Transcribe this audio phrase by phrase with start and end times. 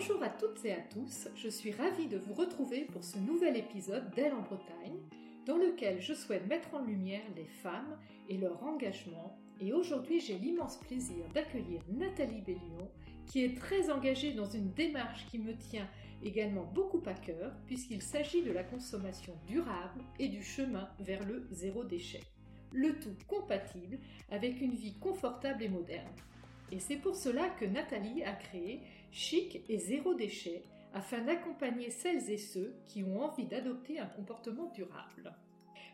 [0.00, 3.54] Bonjour à toutes et à tous, je suis ravie de vous retrouver pour ce nouvel
[3.58, 4.96] épisode d'Elle en Bretagne,
[5.44, 7.98] dans lequel je souhaite mettre en lumière les femmes
[8.30, 9.38] et leur engagement.
[9.60, 12.90] Et aujourd'hui, j'ai l'immense plaisir d'accueillir Nathalie Bellion,
[13.26, 15.86] qui est très engagée dans une démarche qui me tient
[16.22, 21.46] également beaucoup à cœur, puisqu'il s'agit de la consommation durable et du chemin vers le
[21.50, 22.22] zéro déchet.
[22.72, 23.98] Le tout compatible
[24.30, 26.08] avec une vie confortable et moderne.
[26.72, 28.80] Et c'est pour cela que Nathalie a créé
[29.12, 34.70] Chic et Zéro Déchet afin d'accompagner celles et ceux qui ont envie d'adopter un comportement
[34.74, 35.34] durable.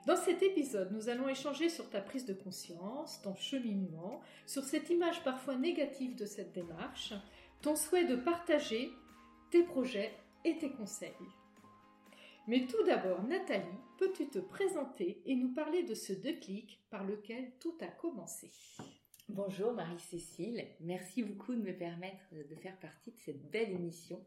[0.07, 4.89] Dans cet épisode, nous allons échanger sur ta prise de conscience, ton cheminement, sur cette
[4.89, 7.13] image parfois négative de cette démarche,
[7.61, 8.91] ton souhait de partager
[9.51, 10.15] tes projets
[10.45, 11.11] et tes conseils.
[12.47, 13.65] Mais tout d'abord, Nathalie,
[13.99, 18.53] peux-tu te présenter et nous parler de ce déclic par lequel tout a commencé?
[19.29, 24.25] Bonjour Marie-Cécile, merci beaucoup de me permettre de faire partie de cette belle émission.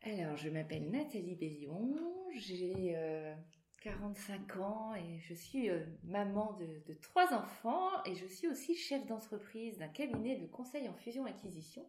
[0.00, 1.94] Alors, je m'appelle Nathalie Bellion,
[2.34, 2.96] j'ai
[3.82, 8.74] 45 euh, ans et je suis euh, maman de, trois enfants et je suis aussi
[8.74, 11.86] chef d'entreprise d'un cabinet de conseil en fusion-acquisition.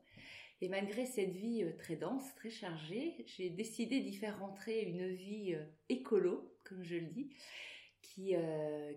[0.60, 5.08] Et malgré cette vie euh, très dense, très chargée, j'ai décidé d'y faire rentrer une
[5.08, 5.56] vie
[5.88, 7.30] écolo, comme je le dis,
[8.02, 8.36] qui,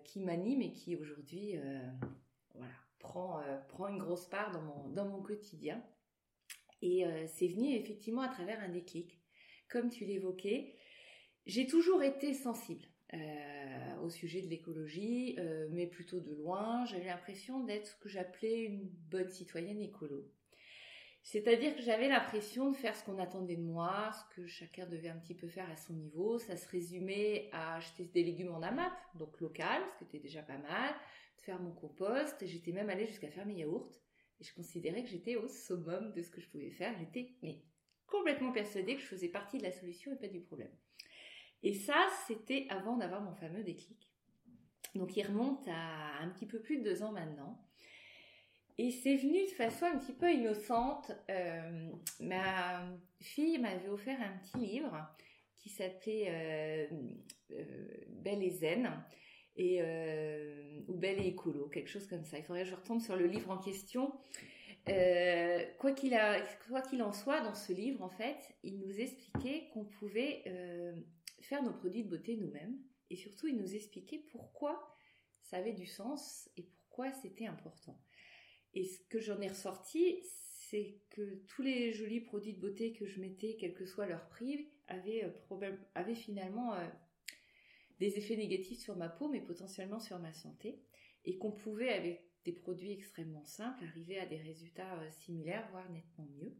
[0.04, 1.54] qui m'anime et qui aujourd'hui
[2.56, 5.82] voilà, prend, euh, une grosse part dans mon, dans mon quotidien.
[6.82, 9.20] Et euh, c'est venu effectivement à travers un déclic.
[9.68, 10.74] Comme tu l'évoquais,
[11.46, 12.84] j'ai toujours été sensible
[13.14, 15.36] euh, au sujet de l'écologie,
[15.70, 16.84] mais plutôt de loin.
[16.86, 20.30] J'avais l'impression d'être ce que j'appelais une bonne citoyenne écolo.
[21.26, 25.08] C'est-à-dire que j'avais l'impression de faire ce qu'on attendait de moi, ce que chacun devait
[25.08, 26.38] un petit peu faire à son niveau.
[26.38, 30.42] Ça se résumait à acheter des légumes en AMAP, donc local, ce qui était déjà
[30.42, 30.94] pas mal,
[31.36, 32.44] de faire mon compost.
[32.46, 33.92] J'étais même allée jusqu'à faire mes yaourts.
[34.40, 36.94] Et je considérais que j'étais au summum de ce que je pouvais faire.
[36.98, 37.62] J'étais mais
[38.06, 40.72] complètement persuadée que je faisais partie de la solution et pas du problème.
[41.62, 44.12] Et ça, c'était avant d'avoir mon fameux déclic.
[44.94, 47.58] Donc il remonte à un petit peu plus de deux ans maintenant.
[48.78, 51.10] Et c'est venu de façon un petit peu innocente.
[51.30, 51.90] Euh,
[52.20, 52.86] ma
[53.20, 54.94] fille m'avait offert un petit livre
[55.56, 56.96] qui s'appelait euh,
[57.52, 57.64] euh,
[58.08, 59.02] Belle et Zen
[59.56, 59.82] et
[60.88, 62.38] ou Belle et écolo, quelque chose comme ça.
[62.38, 64.12] Il faudrait que je retombe sur le livre en question.
[65.78, 66.18] quoi qu'il
[66.68, 70.42] quoi qu'il en soit, dans ce livre, en fait, il nous expliquait qu'on pouvait
[71.40, 72.78] faire nos produits de beauté nous-mêmes,
[73.10, 74.96] et surtout, il nous expliquait pourquoi
[75.42, 77.98] ça avait du sens et pourquoi c'était important.
[78.74, 80.22] Et ce que j'en ai ressorti,
[80.68, 84.28] c'est que tous les jolis produits de beauté que je mettais, quel que soit leur
[84.28, 86.86] prix, avaient, euh, finalement euh,
[87.98, 90.80] des effets négatifs sur ma peau, mais potentiellement sur ma santé.
[91.24, 95.90] Et qu'on pouvait, avec des produits extrêmement simples, arriver à des résultats euh, similaires, voire
[95.90, 96.54] nettement mieux.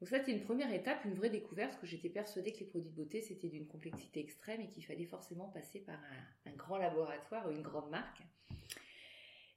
[0.00, 2.66] Donc ça, c'était une première étape, une vraie découverte, parce que j'étais persuadée que les
[2.66, 5.98] produits de beauté, c'était d'une complexité extrême et qu'il fallait forcément passer par
[6.46, 8.22] un, grand laboratoire ou une grande marque.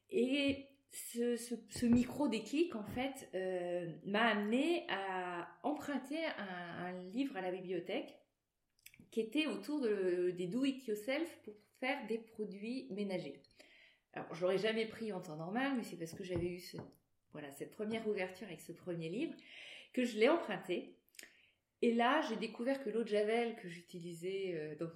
[0.10, 7.52] Et ce, micro déclic en fait euh, m'a amené à emprunter un, livre à la
[7.52, 8.14] bibliothèque
[9.14, 13.40] qui était autour de, des do it yourself pour faire des produits ménagers.
[14.14, 16.64] Alors je l'aurais jamais pris en temps normal, mais c'est parce que j'avais eu
[17.32, 19.36] voilà cette première ouverture avec ce premier livre
[19.94, 20.98] que je l'ai emprunté.
[21.84, 24.88] Et là, j'ai découvert que l'eau de javel que j'utilisais euh,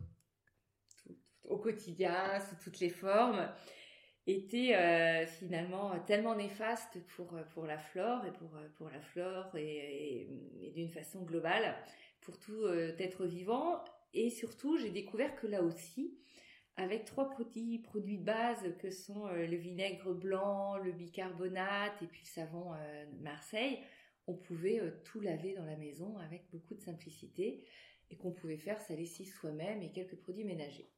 [1.43, 3.47] au quotidien sous toutes les formes
[4.25, 9.55] était euh, finalement tellement néfaste pour, euh, pour la flore et pour, pour la flore
[9.55, 10.27] et,
[10.73, 11.75] d'une façon globale
[12.21, 12.67] pour tout
[12.97, 13.83] être vivant.
[14.13, 16.17] Et surtout, j'ai découvert que là aussi,
[16.75, 22.21] avec trois produits, produits de base que sont le vinaigre blanc, le bicarbonate et puis
[22.23, 22.71] le savon
[23.19, 23.79] Marseille,
[24.27, 27.63] on pouvait tout laver dans la maison avec beaucoup de simplicité
[28.09, 30.89] et qu'on pouvait faire sa lessive soi-même et quelques produits ménagers.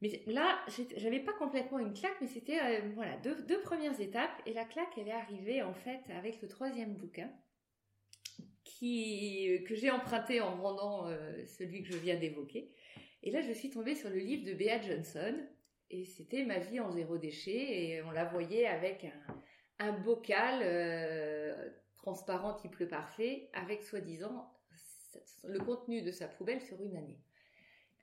[0.00, 0.62] Mais là,
[0.96, 4.42] j'avais pas complètement une claque, mais c'était euh, voilà deux, deux, premières étapes.
[4.44, 7.30] Et la claque, elle est arrivée en fait avec le troisième bouquin
[8.78, 12.72] qui, euh, que j'ai emprunté en rendant euh, celui que je viens d'évoquer.
[13.22, 15.34] Et là, je suis tombée sur le livre de Bea Johnson.
[15.90, 17.90] Et c'était Ma vie en zéro déchet.
[17.90, 19.42] Et on la voyait avec un,
[19.78, 20.62] un bocal
[21.96, 24.52] transparent type le parfait, avec soi-disant
[25.44, 27.18] le contenu de sa poubelle sur une année.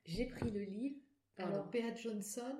[0.05, 0.97] J'ai pris le livre
[1.37, 2.57] alors, Bea Johnson,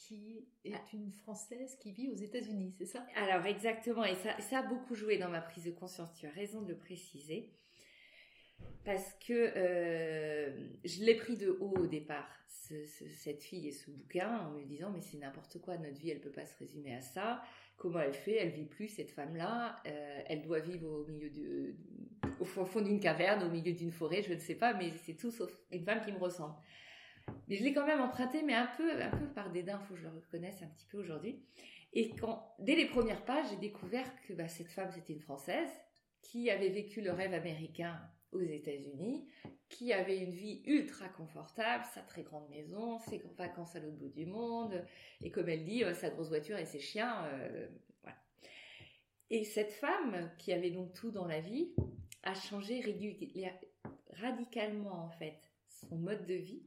[0.00, 0.80] qui est ah.
[0.94, 3.06] une Française qui vit aux États-Unis, c'est ça?
[3.16, 4.04] Alors, exactement.
[4.04, 6.12] Et ça, ça a beaucoup joué dans ma prise de conscience.
[6.14, 7.50] Tu as raison de le préciser.
[8.84, 10.50] parce que euh,
[10.84, 14.90] je l'ai pris de haut au départ, cette fille et ce bouquin, en me disant
[14.90, 17.42] mais c'est n'importe quoi, notre vie elle peut pas se résumer à ça.
[17.76, 19.82] Comment elle fait Elle vit plus cette femme-là.
[19.86, 21.74] Euh, elle doit vivre au milieu de,
[22.38, 25.30] au fond d'une caverne, au milieu d'une forêt, je ne sais pas, mais c'est tout
[25.30, 26.54] sauf une femme qui me ressemble.
[27.48, 30.00] Mais je l'ai quand même emprunté, mais un peu, un peu par dédain, faut que
[30.00, 31.42] je le reconnaisse un petit peu aujourd'hui.
[31.92, 35.70] Et quand, dès les premières pages, j'ai découvert que bah, cette femme, c'était une Française
[36.22, 37.98] qui avait vécu le rêve américain
[38.32, 39.26] aux États-Unis,
[39.68, 44.08] qui avait une vie ultra confortable, sa très grande maison, ses vacances à l'autre bout
[44.08, 44.84] du monde,
[45.22, 47.24] et comme elle dit, euh, sa grosse voiture et ses chiens.
[47.26, 47.68] Euh.
[49.30, 51.72] Et cette femme, qui avait donc tout dans la vie,
[52.22, 52.82] a changé
[54.12, 56.62] radicalement en fait son mode de vie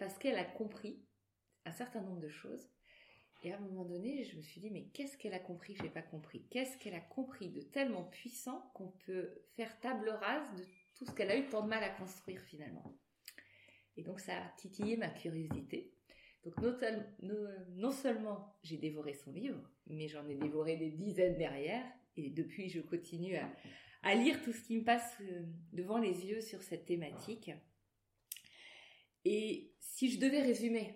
[0.00, 0.98] parce qu'elle a compris
[1.66, 2.68] un certain nombre de choses.
[3.42, 5.82] Et à un moment donné, je me suis dit, mais qu'est-ce qu'elle a compris que
[5.82, 6.46] j'ai pas compris?
[6.50, 10.64] Qu'est-ce qu'elle a compris de tellement puissant qu'on peut faire table rase de
[10.94, 12.98] tout ce qu'elle a eu tant de mal à construire finalement?
[13.96, 15.92] Et donc ça a titillé ma curiosité.
[16.44, 16.54] Donc
[17.76, 21.84] non, seulement j'ai dévoré son livre, mais j'en ai dévoré des dizaines derrière.
[22.16, 23.50] Et depuis, je continue à,
[24.02, 25.42] à lire tout ce qui me passe euh,
[25.72, 27.50] devant les yeux sur cette thématique.
[29.24, 30.94] Et si je devais résumer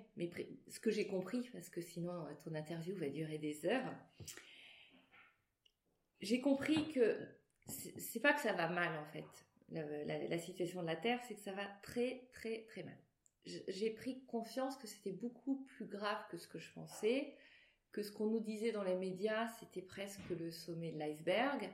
[0.69, 3.95] ce que j'ai compris, parce que sinon euh, ton interview va durer des heures,
[6.21, 7.19] j'ai compris que
[7.67, 9.27] c'est pas que ça va mal en fait,
[9.71, 12.97] la, situation de la Terre, c'est que ça va très très très mal.
[13.45, 17.35] J'ai pris conscience que c'était beaucoup plus grave que ce que je pensais,
[17.93, 21.71] que ce qu'on nous disait dans les médias, c'était presque le sommet de l'iceberg,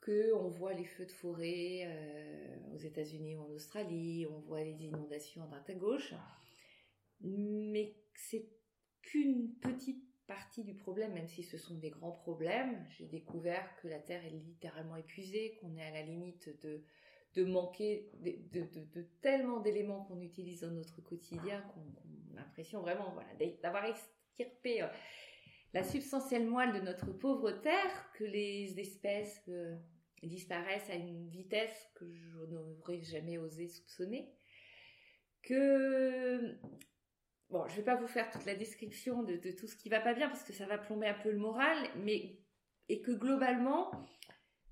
[0.00, 4.62] que on voit les feux de forêt euh, aux États-Unis ou en Australie, on voit
[4.62, 6.14] les inondations à droite à gauche,
[7.20, 8.48] mais c'est
[9.02, 12.86] qu'une petite partie du problème, même si ce sont des grands problèmes.
[12.90, 16.84] J'ai découvert que la Terre est littéralement épuisée, qu'on est à la limite de,
[17.34, 23.12] de manquer de, tellement d'éléments qu'on utilise dans notre quotidien qu'on a l'impression vraiment
[23.60, 24.86] d'avoir extirpé euh,
[25.72, 29.76] la substantielle moelle de notre pauvre Terre, que les espèces euh,
[30.22, 34.32] disparaissent à une vitesse que je n'aurais jamais osé soupçonner,
[35.42, 36.58] que
[37.48, 40.14] bon, je vais pas vous faire toute la description de, tout ce qui va pas
[40.14, 42.38] bien parce que ça va plomber un peu le moral, mais
[42.88, 43.90] et que globalement,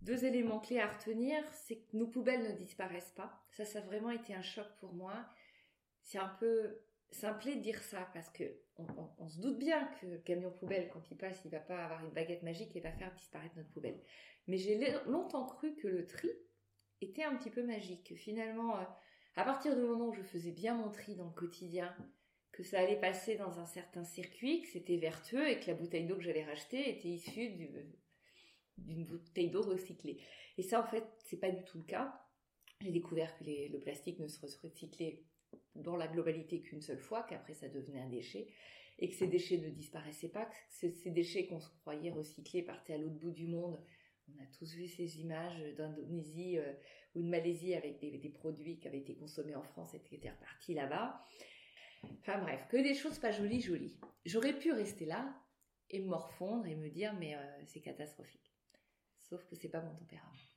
[0.02, 3.44] deux éléments clés à retenir, c'est que nos poubelles ne disparaissent pas.
[3.50, 5.14] Ça, ça a vraiment été un choc pour moi.
[6.02, 6.80] C'est un peu
[7.10, 8.44] simplé de dire ça parce que
[9.19, 12.05] on, se doute bien que le camion poubelle, quand il passe, il va pas avoir
[12.05, 14.00] une baguette magique et va faire disparaître notre poubelle.
[14.46, 16.31] Mais j'ai longtemps cru que le tri
[17.00, 18.14] était un petit peu magique.
[18.16, 18.84] Finalement, euh,
[19.34, 21.94] à partir du moment où je faisais bien mon tri dans le quotidien,
[22.52, 26.06] que ça allait passer dans un certain circuit, que c'était vertueux et que la bouteille
[26.06, 27.50] d'eau que j'allais racheter était issue
[28.78, 30.20] d'une bouteille d'eau recyclée.
[30.56, 32.20] Et ça, en fait, c'est pas du tout le cas.
[32.81, 35.25] J'ai découvert que le plastique ne se recyclait
[35.74, 38.48] dans la globalité qu'une seule fois, qu'après ça devenait un déchet,
[38.98, 42.94] et que ces déchets ne disparaissaient pas, que ces déchets qu'on se croyait recyclés partaient
[42.94, 43.78] à l'autre bout du monde.
[44.28, 46.72] On a tous vu ces images d'Indonésie euh,
[47.14, 50.30] ou de Malaisie avec des, produits qui avaient été consommés en France et qui étaient
[50.30, 51.24] repartis là-bas.
[52.20, 53.96] Enfin bref, que des choses pas jolies, jolies.
[54.24, 55.34] J'aurais pu rester là
[55.90, 58.52] et me morfondre et me dire mais euh, c'est catastrophique.
[59.20, 60.47] Sauf que c'est pas mon tempérament.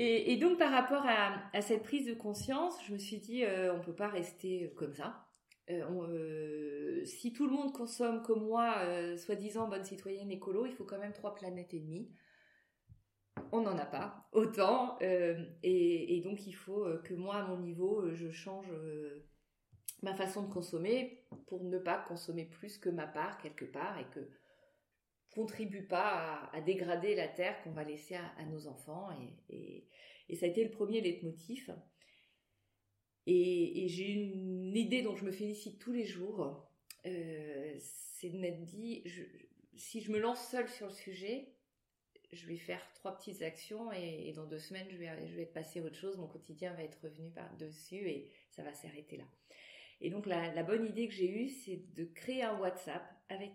[0.00, 3.80] Et, donc par rapport à, cette prise de conscience, je me suis dit, euh, on
[3.80, 5.26] peut pas rester comme ça.
[5.70, 8.76] Euh, euh, si tout le monde consomme comme moi,
[9.16, 12.08] soi-disant bonne citoyenne écolo, il faut quand même trois planètes et demie.
[13.50, 18.30] On n'en a pas autant, et, donc il faut que moi, à mon niveau, je
[18.30, 18.72] change
[20.02, 24.06] ma façon de consommer pour ne pas consommer plus que ma part quelque part et
[24.14, 24.20] que
[25.38, 29.08] contribue pas à, dégrader la terre qu'on va laisser à, nos enfants.
[29.48, 29.86] Et,
[30.34, 31.72] ça a été le premier leitmotiv.
[33.26, 36.68] Et, j'ai une idée dont je me félicite tous les jours.
[37.06, 39.04] Euh, c'est de m'être dit,
[39.76, 41.54] si je me lance seule sur le sujet,
[42.32, 45.78] je vais faire trois petites actions et, dans deux semaines, je vais, je vais passer
[45.78, 46.18] à autre chose.
[46.18, 49.28] Mon quotidien va être revenu par-dessus et ça va s'arrêter là.
[50.00, 53.52] Et donc, la bonne idée que j'ai eue, c'est de créer un WhatsApp avec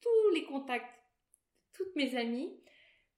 [0.00, 1.01] tous les contacts
[1.72, 2.52] toutes mes amies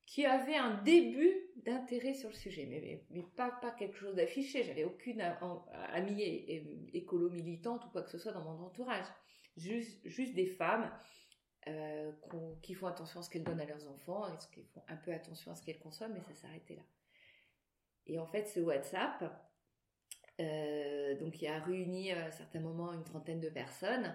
[0.07, 4.63] qui avaient un début d'intérêt sur le sujet, mais, mais, pas, pas quelque chose d'affiché.
[4.65, 5.21] J'avais aucune
[5.93, 6.23] amie
[6.93, 9.07] écolo militante ou quoi que ce soit dans mon entourage.
[9.57, 10.91] Juste, juste des femmes
[11.69, 12.13] euh,
[12.63, 15.13] qui font attention à ce qu'elles donnent à leurs enfants, et qui font un peu
[15.15, 16.83] attention à ce qu'elles consomment, mais ça s'arrêtait là.
[18.07, 19.25] Et en fait, ce WhatsApp,
[20.41, 24.15] euh, donc a réuni à un certain moment une trentaine de personnes,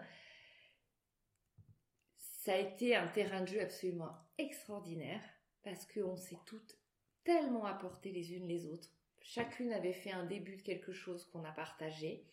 [2.40, 5.22] ça a été un terrain de jeu absolument extraordinaire
[5.62, 6.78] parce qu'on s'est toutes
[7.26, 8.90] tellement apportées les unes les autres.
[9.22, 12.24] chacune avait fait un début de quelque chose qu'on a partagé.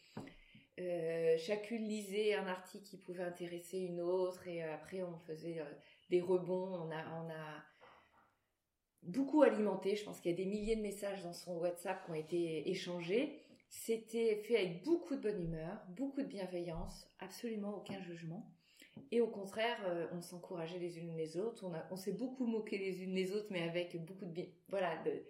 [0.79, 5.61] Euh, chacune lisait un article qui pouvait intéresser une autre et après on faisait
[6.09, 6.89] des rebonds.
[6.89, 7.65] On a
[9.03, 9.97] beaucoup alimenté.
[9.97, 12.71] Je pense qu'il y a des milliers de messages dans son WhatsApp qui ont été
[12.71, 13.43] échangés.
[13.69, 18.56] C'était fait avec beaucoup de bonne humeur, beaucoup de bienveillance, absolument aucun jugement.
[19.11, 21.65] Et au contraire, euh, on s'encourageait les unes les autres.
[21.65, 25.23] On, on s'est beaucoup moqué les unes les autres, mais avec beaucoup de, voilà, de,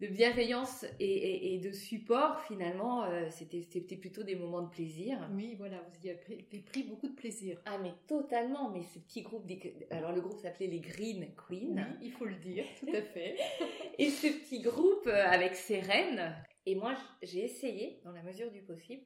[0.00, 5.18] de bienveillance et, de support, finalement, euh, c'était plutôt des moments de plaisir.
[5.32, 6.18] Oui, voilà, vous y avez
[6.62, 7.60] pris, beaucoup de plaisir.
[7.64, 8.70] Ah, mais totalement.
[8.70, 9.48] Mais ce petit groupe,
[9.90, 11.76] alors le groupe s'appelait les Green Queens.
[11.76, 13.36] Oui, il faut le dire, tout à fait.
[13.98, 16.34] et ce petit groupe euh, avec ses reines.
[16.66, 19.02] Et moi, j'ai essayé, dans la mesure du possible,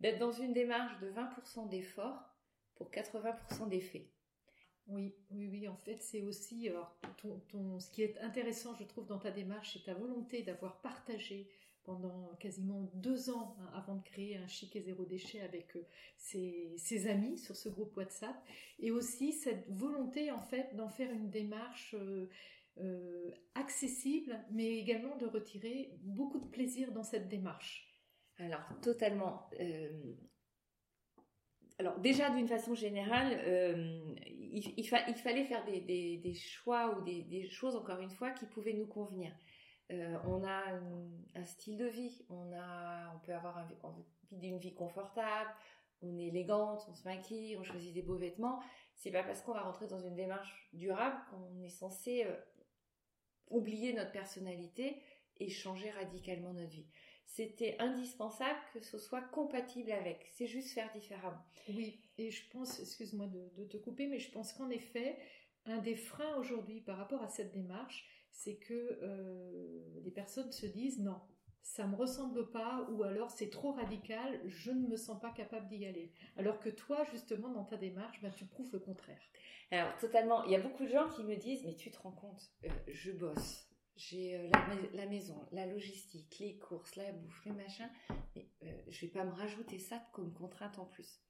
[0.00, 2.22] d'être dans une démarche de 20% d'effort
[2.78, 4.08] pour 80% d'effet.
[4.86, 5.68] Oui, oui, oui.
[5.68, 6.70] En fait, c'est aussi
[7.18, 11.50] ton, ce qui est intéressant, je trouve, dans ta démarche, c'est ta volonté d'avoir partagé
[11.88, 15.86] pendant quasiment deux ans hein, avant de créer un chic et zéro déchet avec euh,
[16.18, 18.36] ses, amis sur ce groupe WhatsApp,
[18.78, 22.28] et aussi cette volonté en fait d'en faire une démarche euh,
[22.78, 27.88] euh, accessible, mais également de retirer beaucoup de plaisir dans cette démarche.
[28.36, 29.48] Alors totalement.
[31.78, 33.40] Alors déjà d'une façon générale,
[34.52, 39.32] il, fallait faire des, choix ou des, choses, encore une fois, qui pouvaient nous convenir.
[39.90, 40.64] Euh, on a
[41.34, 42.50] un, style de vie, on
[43.24, 45.50] peut avoir envie d'une vie confortable,
[46.02, 48.60] on est élégante, on se maquille, on choisit des beaux vêtements.
[48.94, 52.36] C'est pas parce qu'on va rentrer dans une démarche durable qu'on est censé euh,
[53.48, 55.00] oublier notre personnalité
[55.38, 56.86] et changer radicalement notre vie
[57.28, 60.26] c'était indispensable que ce soit compatible avec.
[60.32, 61.44] C'est juste faire différemment.
[61.68, 65.18] Oui, et je pense, excuse-moi de, te couper, mais je pense qu'en effet,
[65.66, 70.66] un des freins aujourd'hui par rapport à cette démarche, c'est que euh, les personnes se
[70.66, 71.20] disent non,
[71.62, 75.68] ça me ressemble pas, ou alors c'est trop radical, je ne me sens pas capable
[75.68, 76.10] d'y aller.
[76.38, 79.20] Alors que toi, justement, dans ta démarche, bah, tu prouves le contraire.
[79.70, 80.44] Alors, totalement.
[80.44, 82.68] Il y a beaucoup de gens qui me disent, mais tu te rends compte, euh,
[82.88, 83.67] je bosse
[83.98, 84.48] j'ai euh,
[84.94, 87.90] la, maison, la logistique, les courses, la bouffe, les machins.
[88.36, 91.20] Mais euh, je vais pas me rajouter ça comme contrainte en plus.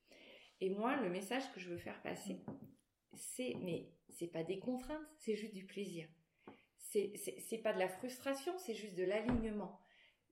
[0.60, 2.44] Et moi, le message que je veux faire passer,
[3.14, 6.08] c'est mais c'est pas des contraintes, c'est juste du plaisir.
[6.76, 9.80] C'est pas de la frustration, c'est juste de l'alignement.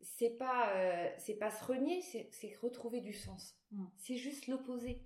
[0.00, 3.58] C'est pas euh, c'est pas se renier, c'est retrouver du sens.
[3.70, 3.86] Mm.
[3.96, 5.02] C'est juste l'opposé.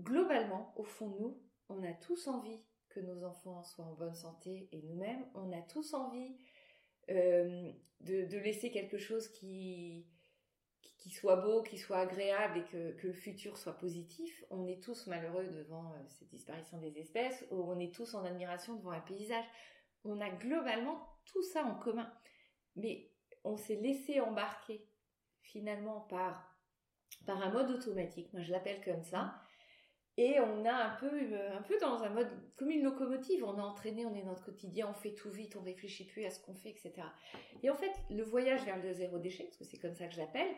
[0.00, 2.62] Globalement, au fond de nous, on a tous envie
[2.94, 6.36] que nos enfants soient en bonne santé et nous-mêmes, on a tous envie
[7.10, 10.06] euh, de, laisser quelque chose qui,
[11.10, 14.44] soit beau, qui soit agréable et que, le futur soit positif.
[14.50, 18.24] On est tous malheureux devant euh, cette disparition des espèces, ou on est tous en
[18.24, 19.44] admiration devant un paysage.
[20.04, 22.10] On a globalement tout ça en commun.
[22.76, 23.10] Mais
[23.42, 24.86] on s'est laissé embarquer
[25.42, 26.58] finalement par,
[27.26, 29.34] par un mode automatique, moi je l'appelle comme ça,
[30.16, 33.44] et on a un peu, euh, un peu dans un mode comme une locomotive.
[33.44, 36.24] On est entraîné, on est dans notre quotidien, on fait tout vite, on réfléchit plus
[36.24, 36.92] à ce qu'on fait, etc.
[37.62, 40.14] Et en fait, le voyage vers le zéro déchet, parce que c'est comme ça que
[40.14, 40.54] je l'appelle,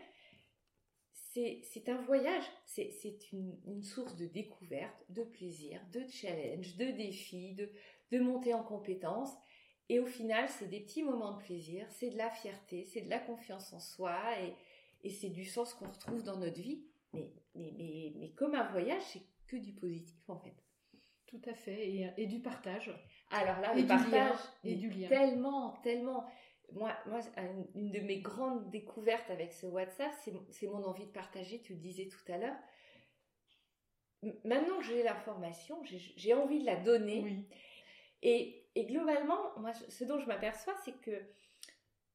[1.62, 2.90] c'est un voyage, c'est
[3.32, 7.70] une, une, source de découverte, de plaisir, de challenge, de défi, de,
[8.10, 9.34] de montée en compétences.
[9.90, 13.10] Et au final, c'est des petits moments de plaisir, c'est de la fierté, c'est de
[13.10, 14.54] la confiance en soi et,
[15.06, 16.86] et c'est du sens qu'on retrouve dans notre vie.
[17.12, 20.54] Mais, mais, mais, mais comme un voyage, c'est que du positif en fait.
[21.26, 22.92] Tout à fait, et, et du partage.
[23.30, 25.08] Alors là, le partage et du lien.
[25.08, 26.24] Tellement, tellement.
[26.72, 27.20] Moi, moi,
[27.74, 30.12] une de mes grandes découvertes avec ce WhatsApp,
[30.50, 31.60] c'est mon envie de partager.
[31.60, 32.56] Tu le disais tout à l'heure.
[34.44, 37.22] Maintenant que j'ai l'information, j'ai envie de la donner.
[37.22, 37.48] Oui.
[38.22, 41.22] Et, et, globalement, moi, ce dont je m'aperçois, c'est que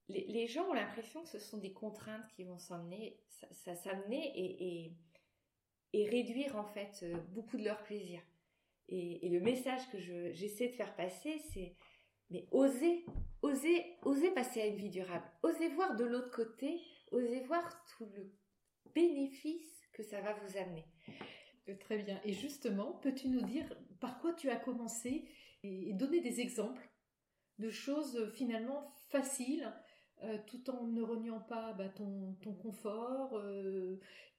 [0.09, 3.91] les, les, gens ont l'impression que ce sont des contraintes qui vont s'amener, ça, ça
[4.09, 4.93] et, et
[5.93, 8.21] et réduire en fait euh, beaucoup de leur plaisir.
[8.89, 9.99] Et, le message que
[10.33, 11.75] j'essaie de faire passer, c'est
[12.29, 13.05] mais osez,
[13.41, 15.25] osez, osez passer à une vie durable.
[15.43, 16.81] Osez voir de l'autre côté,
[17.11, 18.33] osez voir tout le
[18.93, 20.85] bénéfice que ça va vous amener.
[21.69, 22.19] Euh, très bien.
[22.25, 23.65] Et justement, peux-tu nous dire
[23.99, 25.25] par quoi tu as commencé
[25.63, 26.89] et donner des exemples
[27.61, 29.71] de choses euh, finalement faciles,
[30.47, 33.41] tout en ne reniant pas bah, ton, ton, confort,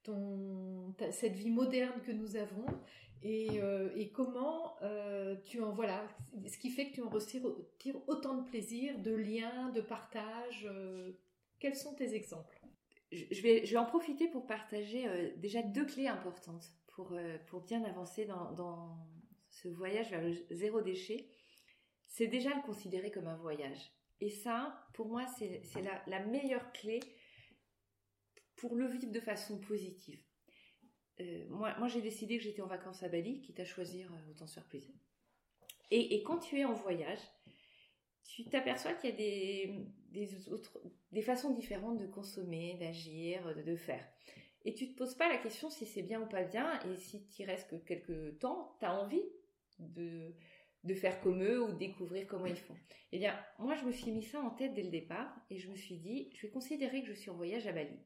[0.03, 2.67] ton, cette vie moderne que nous avons
[3.23, 6.07] et, euh, et comment euh, tu en voilà
[6.47, 7.45] ce qui fait que tu en retires,
[8.09, 10.67] autant de plaisir, de liens, de partage.
[10.69, 11.13] Euh,
[11.61, 12.61] quels sont tes exemples?
[13.13, 17.15] Je vais, je vais en profiter pour partager déjà deux clés importantes pour,
[17.47, 19.07] pour bien avancer dans, dans
[19.51, 21.29] ce voyage vers le zéro déchet.
[22.07, 23.93] C'est déjà le considérer comme un voyage.
[24.21, 25.63] Et ça, pour moi, c'est
[26.07, 27.01] la, meilleure clé
[28.57, 30.23] pour le vivre de façon positive.
[31.21, 34.47] Euh, moi, j'ai décidé que j'étais en vacances à Bali, quitte à choisir, euh, autant
[34.47, 34.95] se faire plaisir.
[35.91, 37.19] Et, quand tu es en voyage,
[38.25, 39.75] tu t'aperçois qu'il y a des,
[40.09, 44.03] des, autres, des façons différentes de consommer, d'agir, de, de, faire.
[44.65, 47.27] Et tu te poses pas la question si c'est bien ou pas bien, et si
[47.27, 49.25] tu restes que quelques temps, tu as envie
[49.79, 50.35] de,
[50.85, 52.77] de faire comme eux ou découvrir comment ils font.
[53.13, 55.71] Eh bien, moi, je me suis mis ça en tête dès le départ, et je
[55.71, 57.99] me suis dit, je vais considérer que je suis en voyage à Bali.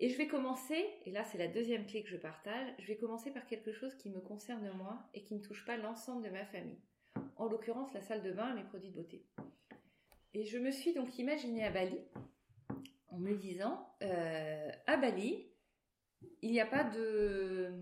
[0.00, 2.96] Et je vais commencer, et là c'est la deuxième clé que je partage, je vais
[2.96, 6.30] commencer par quelque chose qui me concerne moi et qui ne touche pas l'ensemble de
[6.30, 6.80] ma famille.
[7.34, 9.26] En l'occurrence la salle de bain et mes produits de beauté.
[10.34, 11.98] Et je me suis donc imaginée à Bali
[13.08, 15.50] en me disant, euh, à Bali,
[16.42, 17.72] il n'y a pas de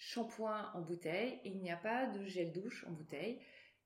[0.00, 3.38] shampoing en bouteille il n'y a pas de gel douche en bouteille.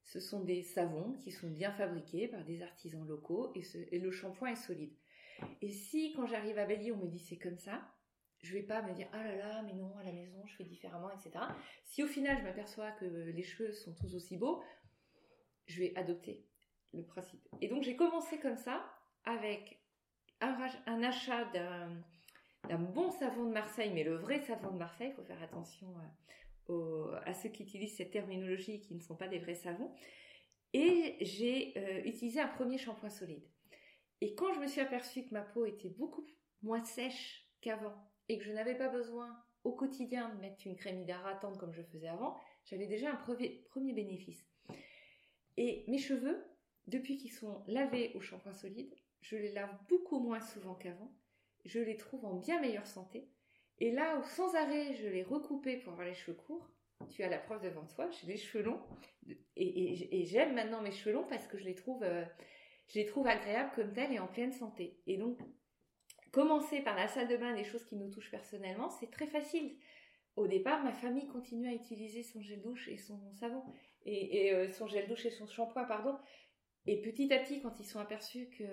[0.05, 4.53] Ce sont des savons qui sont bien fabriqués par des artisans locaux et, le shampoing
[4.53, 4.95] est solide.
[5.61, 7.83] Et si quand j'arrive à Bali on me dit c'est comme ça,
[8.43, 10.65] je vais pas me dire ah là là mais non à la maison je fais
[10.65, 11.45] différemment etc.
[11.85, 14.63] Si au final je m'aperçois que les cheveux sont tous aussi beaux,
[15.67, 16.47] je vais adopter
[16.93, 17.49] le principe.
[17.61, 18.85] Et donc j'ai commencé comme ça
[19.25, 19.81] avec
[20.41, 22.05] un achat d'un
[22.69, 25.95] d'un bon savon de Marseille, mais le vrai savon de Marseille, il faut faire attention
[26.71, 29.91] euh, à ceux qui utilisent cette terminologie qui ne sont pas des vrais savons.
[30.73, 33.45] Et j'ai euh, utilisé un premier shampoing solide.
[34.21, 36.27] Et quand je me suis aperçue que ma peau était beaucoup
[36.63, 37.95] moins sèche qu'avant
[38.29, 39.29] et que je n'avais pas besoin
[39.65, 43.93] au quotidien de mettre une crème hydratante comme je faisais avant, j'avais déjà un premier
[43.93, 44.47] bénéfice.
[45.57, 46.45] Et mes cheveux,
[46.87, 51.13] depuis qu'ils sont lavés au shampoing solide, je les lave beaucoup moins souvent qu'avant
[51.65, 53.29] je les trouve en bien meilleure santé.
[53.79, 56.71] Et là où sans arrêt je les recoupais pour avoir les cheveux courts,
[57.11, 58.81] tu as la preuve devant toi, j'ai des cheveux longs
[59.57, 62.25] et, j'aime maintenant mes cheveux longs parce que je les trouve, euh,
[62.89, 64.99] je les trouve agréables comme tels et en pleine santé.
[65.07, 65.39] Et donc,
[66.33, 69.77] commencer par la salle de bain, des choses qui nous touchent personnellement, c'est très facile.
[70.37, 73.63] Au départ, ma famille continue à utiliser son gel douche et son savon
[74.05, 76.17] et, euh, son gel douche et son shampoing, pardon.
[76.87, 78.65] Et petit à petit, quand ils sont aperçus que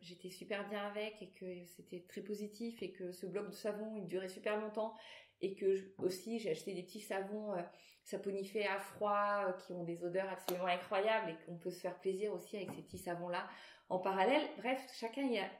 [0.00, 3.96] j'étais super bien avec et que c'était très positif et que ce bloc de savon,
[3.96, 4.94] il durait super longtemps
[5.40, 7.62] et que aussi j'ai acheté des petits savons euh,
[8.04, 11.98] saponifés à froid euh, qui ont des odeurs absolument incroyables et qu'on peut se faire
[11.98, 13.48] plaisir aussi avec ces petits savons-là
[13.88, 14.42] en parallèle.
[14.58, 15.50] Bref, chacun y a,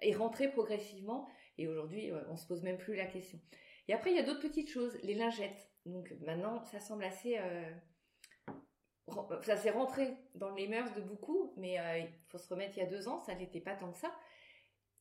[0.00, 3.40] est rentré progressivement et aujourd'hui, on se pose même plus la question.
[3.88, 5.70] Et après, il y a d'autres petites choses, les lingettes.
[5.86, 7.38] Donc maintenant, ça semble assez...
[7.38, 7.70] Euh,
[9.42, 12.80] ça s'est rentré dans les mœurs de beaucoup, mais euh, il faut se remettre il
[12.80, 14.12] y a deux ans, ça n'était pas tant que ça.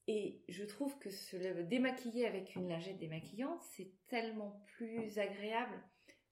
[0.07, 5.81] Et je trouve que se démaquiller avec une lingette démaquillante, c'est tellement plus agréable,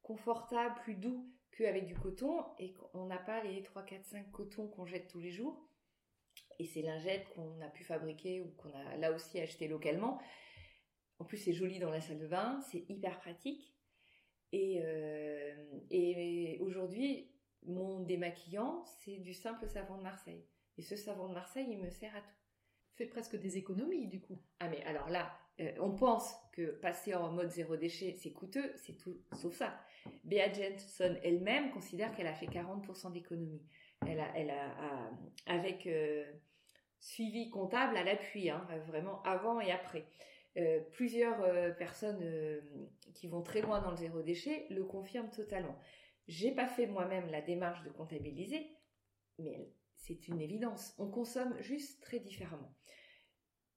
[0.04, 4.67] confortable, plus doux qu'avec du coton, et qu'on n'a pas les 3, 4, 5 cotons
[4.67, 5.67] qu'on jette tous les jours.
[6.60, 10.22] Et ces lingettes qu'on a pu fabriquer ou qu'on a là aussi acheté localement.
[11.17, 13.76] En plus, c'est joli dans la salle de bain, c'est hyper pratique.
[14.52, 17.33] Et, euh, et aujourd'hui,
[17.65, 20.45] mon démaquillant, c'est du simple savon de Marseille.
[20.78, 22.28] Et ce savon de Marseille, il me sert à tout.
[22.95, 24.39] Fait presque des économies du coup.
[24.60, 28.71] Ah mais alors là, euh, on pense que passer en mode zéro déchet, c'est coûteux,
[28.76, 29.80] c'est tout sauf ça.
[30.23, 33.63] Bea Jensen elle-même considère qu'elle a fait 40% d'économies.
[34.08, 35.12] Elle a, elle a,
[35.45, 36.26] avec euh,
[36.99, 40.06] suivi comptable à l'appui, hein, vraiment avant et après.
[40.58, 42.23] Euh, plusieurs personnes
[43.15, 45.80] qui vont très loin dans le zéro déchet le confirment totalement.
[46.27, 48.77] J'ai pas fait moi-même la démarche de comptabiliser,
[49.39, 50.93] mais c'est une évidence.
[50.97, 52.73] On consomme juste très différemment.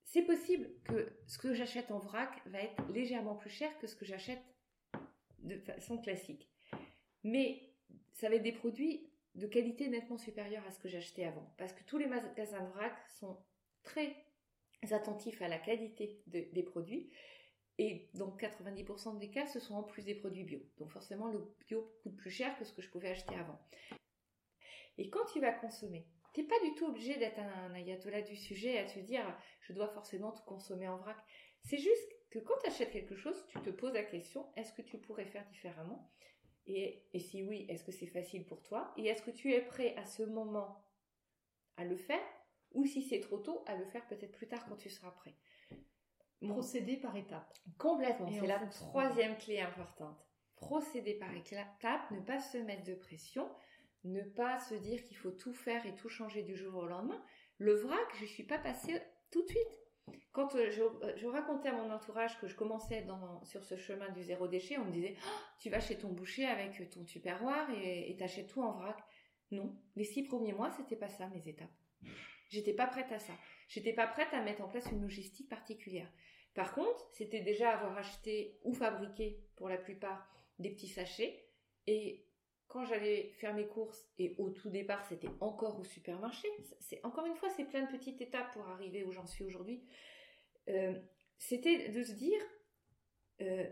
[0.04, 3.96] C'est possible que ce que j'achète en vrac va être légèrement plus cher que ce
[3.96, 4.42] que j'achète
[5.40, 6.48] de façon classique.
[7.24, 7.74] Mais
[8.12, 11.52] ça va être des produits de qualité nettement supérieure à ce que j'achetais avant.
[11.58, 13.44] Parce que tous les magasins de vrac sont
[13.82, 14.16] très
[14.90, 17.10] attentifs à la qualité des produits.
[17.78, 20.60] Et dans 90% des cas, ce sont en plus des produits bio.
[20.78, 23.60] Donc forcément, le bio coûte plus cher que ce que je pouvais acheter avant.
[24.98, 28.36] Et quand tu vas consommer, tu n'es pas du tout obligé d'être un ayatollah du
[28.36, 29.24] sujet à te dire
[29.60, 31.16] je dois forcément tout consommer en vrac.
[31.62, 34.82] C'est juste que quand tu achètes quelque chose, tu te poses la question est-ce que
[34.82, 36.10] tu pourrais faire différemment?
[36.66, 38.92] Et si oui, est-ce que c'est facile pour toi?
[38.96, 40.84] Et est-ce que tu es prêt à ce moment
[41.76, 42.24] à le faire?
[42.72, 45.36] Ou si c'est trop tôt, à le faire peut-être plus tard quand tu seras prêt
[46.42, 47.52] Procéder par étapes.
[47.78, 48.30] Complètement.
[48.30, 50.26] C'est la troisième clé importante.
[50.56, 53.48] Procéder par étapes, ne pas se mettre de pression,
[54.04, 57.22] ne pas se dire qu'il faut tout faire et tout changer du jour au lendemain.
[57.58, 59.80] Le vrac, je ne suis pas passée tout de suite.
[60.32, 64.08] Quand euh, euh, je, racontais à mon entourage que je commençais dans, sur ce chemin
[64.10, 67.70] du zéro déchet, on me disait oh, Tu vas chez ton boucher avec ton tupperware
[67.70, 68.96] et t'achètes tout en vrac.
[69.50, 71.70] Non, les six premiers mois, c'était pas ça mes étapes.
[72.48, 73.32] J'étais pas prête à ça.
[73.68, 76.10] J'étais pas prête à mettre en place une logistique particulière.
[76.54, 80.26] Par contre, c'était déjà avoir acheté ou fabriqué pour la plupart
[80.58, 81.44] des petits sachets.
[81.86, 82.26] Et
[82.68, 86.48] quand j'allais faire mes courses, et au tout départ, c'était encore au supermarché.
[86.80, 89.84] C'est encore une fois, c'est plein de petites étapes pour arriver où j'en suis aujourd'hui.
[90.68, 90.98] Euh,
[91.38, 92.40] c'était de se dire,
[93.42, 93.68] euh,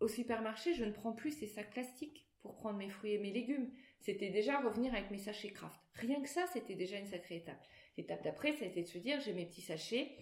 [0.00, 3.32] au supermarché, je ne prends plus ces sacs plastiques pour prendre mes fruits et mes
[3.32, 3.70] légumes.
[4.00, 5.80] C'était déjà revenir avec mes sachets craft.
[5.94, 7.64] Rien que ça, c'était déjà une sacrée étape.
[7.96, 10.16] L'étape d'après, ça a été de se dire, j'ai mes petits sachets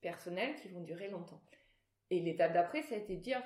[0.00, 1.42] personnels qui vont durer longtemps.
[2.10, 3.42] Et l'étape d'après, ça a été de dire,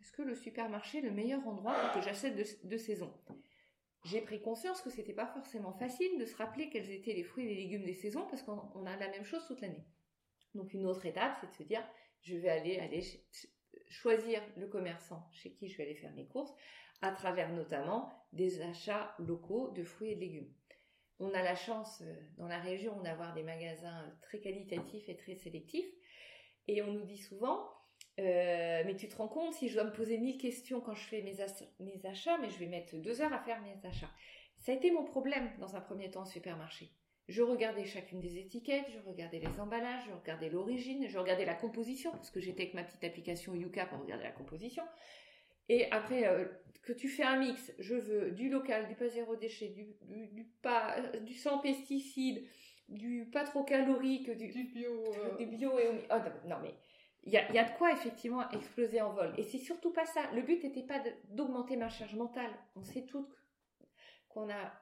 [0.00, 3.12] est-ce que le supermarché est le meilleur endroit pour que j'achète de, saison?
[4.04, 7.46] J'ai pris conscience que c'était pas forcément facile de se rappeler quels étaient les fruits
[7.46, 9.84] et les légumes des saisons parce qu'on a la même chose toute l'année.
[10.54, 11.84] Donc une autre étape, c'est de se dire,
[12.22, 13.02] je vais aller, aller
[13.88, 16.54] choisir le commerçant chez qui je vais aller faire mes courses,
[17.02, 20.52] à travers notamment des achats locaux de fruits et de légumes.
[21.20, 25.34] On a la chance euh, dans la région d'avoir des magasins très qualitatifs et très
[25.34, 25.90] sélectifs.
[26.68, 27.68] Et on nous dit souvent,
[28.20, 31.04] euh, mais tu te rends compte, si je dois me poser mille questions quand je
[31.04, 31.36] fais mes,
[31.80, 34.10] mes, achats, mais je vais mettre deux heures à faire mes achats.
[34.58, 36.90] Ça a été mon problème dans un premier temps au supermarché.
[37.28, 41.54] Je regardais chacune des étiquettes, je regardais les emballages, je regardais l'origine, je regardais la
[41.54, 44.82] composition, parce que j'étais avec ma petite application Yuka pour regarder la composition.
[45.68, 46.46] Et après, euh,
[46.82, 49.86] que tu fais un mix, je veux du local, du pas zéro déchet, du,
[50.28, 52.42] du, pas, du sans pesticides,
[52.88, 55.36] du pas trop calorique, du, bio, euh.
[55.36, 56.74] du bio et oh, non mais
[57.24, 59.34] il y a, y a, de quoi effectivement exploser en vol.
[59.36, 60.30] Et c'est surtout pas ça.
[60.34, 62.50] Le but n'était pas d'augmenter ma charge mentale.
[62.74, 63.36] On sait toutes
[64.30, 64.72] qu'on a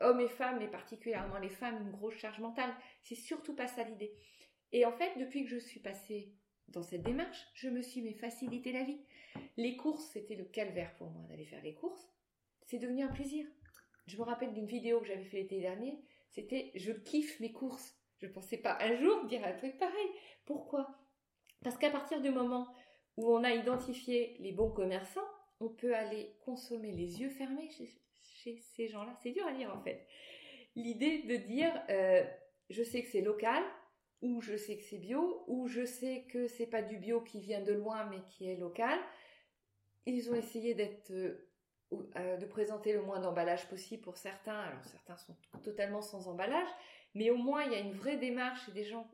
[0.00, 2.74] hommes et femmes, mais particulièrement les femmes, une grosse charge mentale.
[3.00, 4.12] C'est surtout pas ça l'idée.
[4.72, 6.34] Et en fait, depuis que je suis passée
[6.68, 8.98] dans cette démarche, je me suis mais facilité la vie.
[9.56, 12.08] Les courses, c'était le calvaire pour moi d'aller faire les courses.
[12.66, 13.46] C'est devenu un plaisir.
[14.06, 15.98] Je me rappelle d'une vidéo que j'avais fait l'été dernier.
[16.30, 17.96] C'était je kiffe mes courses.
[18.18, 20.08] Je ne pensais pas un jour dire un truc pareil.
[20.44, 20.98] Pourquoi?
[21.62, 22.68] Parce qu'à partir du moment
[23.16, 25.28] où on a identifié les bons commerçants,
[25.60, 29.16] on peut aller consommer les yeux fermés chez, ces gens-là.
[29.22, 30.06] C'est dur à dire en fait.
[30.76, 32.24] L'idée de dire euh,
[32.68, 33.62] je sais que c'est local,
[34.24, 37.40] ou je sais que c'est bio, ou je sais que c'est pas du bio qui
[37.40, 38.98] vient de loin mais qui est local.
[40.06, 41.50] Ils ont essayé d'être euh,
[42.16, 44.58] euh, de présenter le moins d'emballage possible pour certains.
[44.58, 46.68] Alors certains sont totalement sans emballage,
[47.14, 49.06] mais au moins il y a une vraie démarche et des gens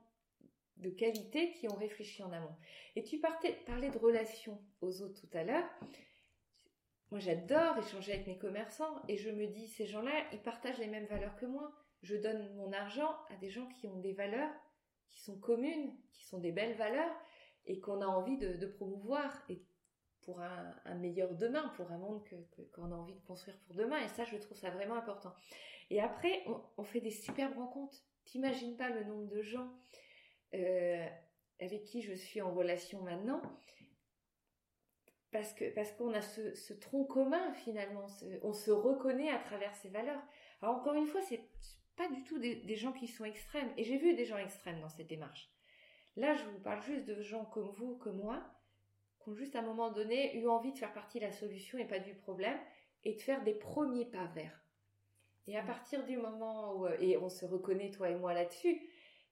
[0.77, 2.57] de qualité qui ont réfléchi en amont.
[2.95, 5.69] Et tu parlais de relations aux autres tout à l'heure.
[7.11, 10.87] Moi j'adore échanger avec mes commerçants et je me dis ces gens-là, ils partagent les
[10.87, 11.73] mêmes valeurs que moi.
[12.05, 14.53] Je donne mon argent à des gens qui ont des valeurs
[15.11, 17.15] qui sont communes, qui sont des belles valeurs
[17.67, 19.63] et qu'on a envie de, promouvoir et
[20.23, 22.23] pour un, meilleur demain, pour un monde
[22.73, 23.99] qu'on a envie de construire pour demain.
[23.99, 25.33] Et ça, je trouve ça vraiment important.
[25.91, 26.45] Et après,
[26.77, 27.99] on, fait des superbes rencontres.
[28.25, 29.69] T'imagines pas le nombre de gens
[30.55, 31.07] euh,
[31.61, 33.43] avec qui je suis en relation maintenant
[35.33, 38.07] parce que parce qu'on a ce, tronc commun finalement,
[38.43, 40.23] on se reconnaît à travers ces valeurs.
[40.63, 41.49] Encore une fois, c'est
[42.01, 43.71] pas du tout des, gens qui sont extrêmes.
[43.77, 45.51] Et j'ai vu des gens extrêmes dans cette démarche.
[46.17, 48.43] Là, je vous parle juste de gens comme vous, comme moi,
[49.23, 51.77] qui ont juste à un moment donné eu envie de faire partie de la solution
[51.77, 52.59] et pas du problème,
[53.05, 54.65] et de faire des premiers pas vers.
[55.47, 58.81] Et à partir du moment où, et on se reconnaît toi et moi là-dessus,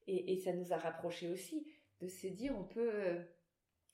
[0.06, 1.66] et, ça nous a rapprochés aussi,
[2.00, 3.22] de se dire on peut, euh,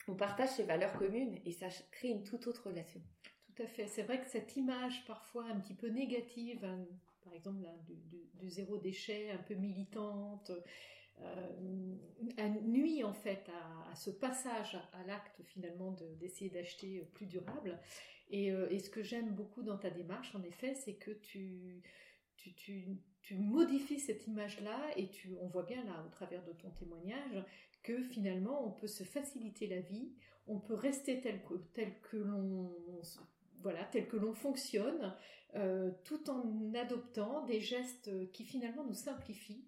[0.09, 3.01] on partage ces valeurs communes et ça crée une toute autre relation.
[3.47, 3.87] Tout à fait.
[3.87, 6.65] C'est vrai que cette image parfois un petit peu négative,
[7.25, 7.65] par exemple
[8.35, 10.53] du, zéro déchet, un peu militante,
[11.21, 13.49] euh, nuit en fait
[13.91, 17.79] à, ce passage à, l'acte finalement d'essayer d'acheter plus durable.
[18.33, 21.83] Euh, et, ce que j'aime beaucoup dans ta démarche, en effet, c'est que tu,
[22.37, 27.45] tu, modifies cette image-là et tu, on voit bien là, au travers de ton témoignage,
[27.83, 30.13] que finalement on peut se faciliter la vie,
[30.47, 32.17] on peut rester tel que, tel que
[33.65, 35.17] voilà, tel que l'on fonctionne,
[35.57, 39.67] euh, tout en adoptant des gestes qui finalement nous simplifient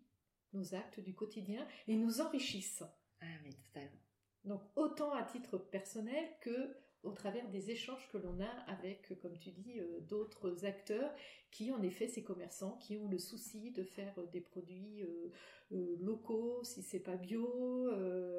[0.53, 2.85] nos actes du quotidien et nous enrichissent.
[3.21, 4.03] Ah mais totalement.
[4.45, 9.39] Donc autant à titre personnel que au travers des échanges que l'on a avec, comme
[9.39, 11.15] tu dis, euh, d'autres acteurs
[11.53, 16.65] qui, en effet, ces commerçants qui ont le souci de faire des produits euh, locaux,
[16.65, 17.89] si c'est pas bio,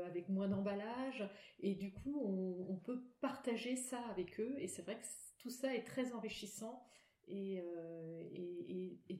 [0.05, 1.27] avec moins d'emballage,
[1.61, 4.55] et du coup, on, on, peut partager ça avec eux.
[4.59, 5.05] Et c'est vrai que
[5.47, 6.83] tout ça est très enrichissant
[7.29, 9.19] euh, et, et,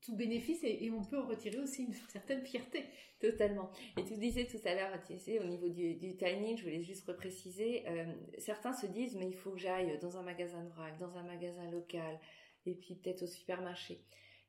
[0.00, 2.84] tout bénéfice et, on peut en retirer aussi une certaine fierté.
[3.20, 3.70] Totalement.
[3.98, 7.06] Et tu disais tout à l'heure, tu sais, au niveau du, timing, je voulais juste
[7.06, 10.96] repréciser, euh, certains se disent, mais il faut que j'aille dans un magasin de vrac,
[10.98, 12.20] dans un magasin local,
[12.66, 14.04] et puis peut-être au supermarché.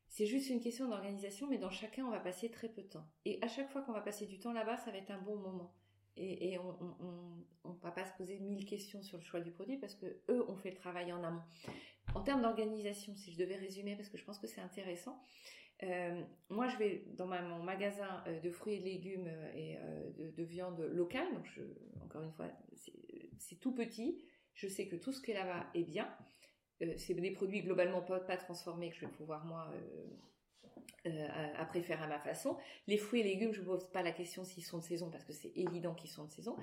[0.10, 3.08] C'est juste une question d'organisation, mais dans chacun, on va passer très peu de temps.
[3.26, 5.38] Et à chaque fois qu'on va passer du temps là-bas, ça va être un bon
[5.38, 5.74] moment.
[6.18, 9.96] Et, on ne va pas se poser mille questions sur le choix du produit parce
[9.96, 11.44] que eux ont fait le travail en amont.
[12.16, 15.22] En termes d'organisation, si je devais résumer, parce que je pense que c'est intéressant,
[15.84, 20.32] euh, moi je vais dans mon magasin euh, de fruits et de légumes euh, et
[20.32, 21.48] de, viande locale, donc
[22.04, 22.48] encore une fois,
[23.38, 24.24] c'est tout petit.
[24.54, 26.10] Je sais que tout ce qui est là-bas est bien.
[26.98, 29.72] c'est des produits globalement pas, transformés que je vais pouvoir moi
[31.82, 32.58] faire à ma façon.
[32.88, 35.24] Les fruits et légumes, je ne pose pas la question s'ils sont de saison parce
[35.24, 36.56] que c'est évident qu'ils sont de saison.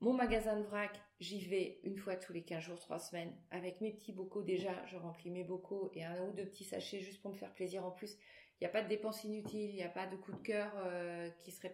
[0.00, 3.80] Mon magasin de vrac, j'y vais une fois tous les 15 jours, 3 semaines, avec
[3.80, 7.20] mes petits bocaux déjà, je remplis mes bocaux et un ou deux petits sachets juste
[7.20, 8.16] pour me faire plaisir en plus.
[8.60, 10.72] Il n'y a pas de dépenses inutiles, il n'y a pas de coup de cœur
[10.76, 11.72] euh, qui serait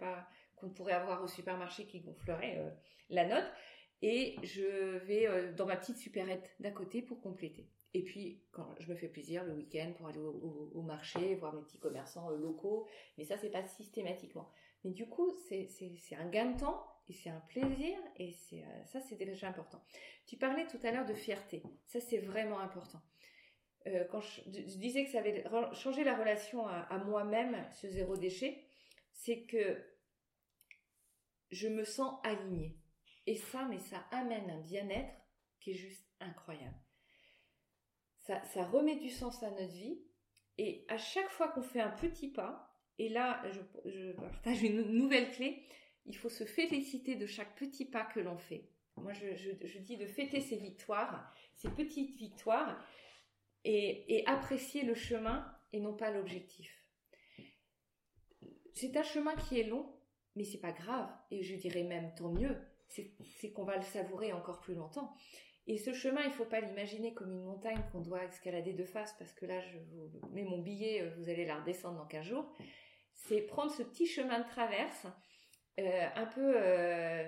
[0.56, 2.70] qu'on pourrait avoir au supermarché qui gonflerait euh,
[3.10, 3.52] la note.
[4.02, 7.68] Et je vais euh, dans ma petite supérette d'à côté pour compléter.
[7.94, 11.62] Et puis, quand je me fais plaisir le week-end pour aller au, marché, voir mes
[11.62, 14.50] petits commerçants locaux, mais ça, c'est pas systématiquement.
[14.84, 15.68] Mais du coup, c'est
[16.18, 19.82] un gain de temps et c'est un plaisir et c'est euh, ça c'est déjà important.
[20.26, 23.00] Tu parlais tout à l'heure de fierté, ça c'est vraiment important.
[23.86, 28.64] Euh, quand je, disais que ça avait changé la relation à, moi-même, ce zéro déchet,
[29.12, 29.80] c'est que
[31.50, 32.76] je me sens alignée.
[33.26, 35.14] Et ça, mais ça amène un bien-être
[35.60, 36.76] qui est juste incroyable.
[38.26, 40.00] Ça, remet du sens à notre vie.
[40.58, 43.42] Et à chaque fois qu'on fait un petit pas, et là,
[43.84, 45.62] je, partage une nouvelle clé,
[46.06, 48.70] il faut se féliciter de chaque petit pas que l'on fait.
[48.96, 52.82] Moi, je, dis de fêter ces victoires, ces petites victoires,
[53.64, 56.72] et, apprécier le chemin et non pas l'objectif.
[58.72, 59.94] C'est un chemin qui est long,
[60.36, 62.56] mais c'est pas grave, et je dirais même tant mieux,
[62.88, 65.14] c'est qu'on va le savourer encore plus longtemps.
[65.66, 68.84] Et ce chemin, il ne faut pas l'imaginer comme une montagne qu'on doit escalader de
[68.84, 72.24] face, parce que là, je vous mets mon billet, vous allez la redescendre dans 15
[72.24, 72.52] jours.
[73.12, 75.06] C'est prendre ce petit chemin de traverse
[75.78, 77.24] euh, un peu euh,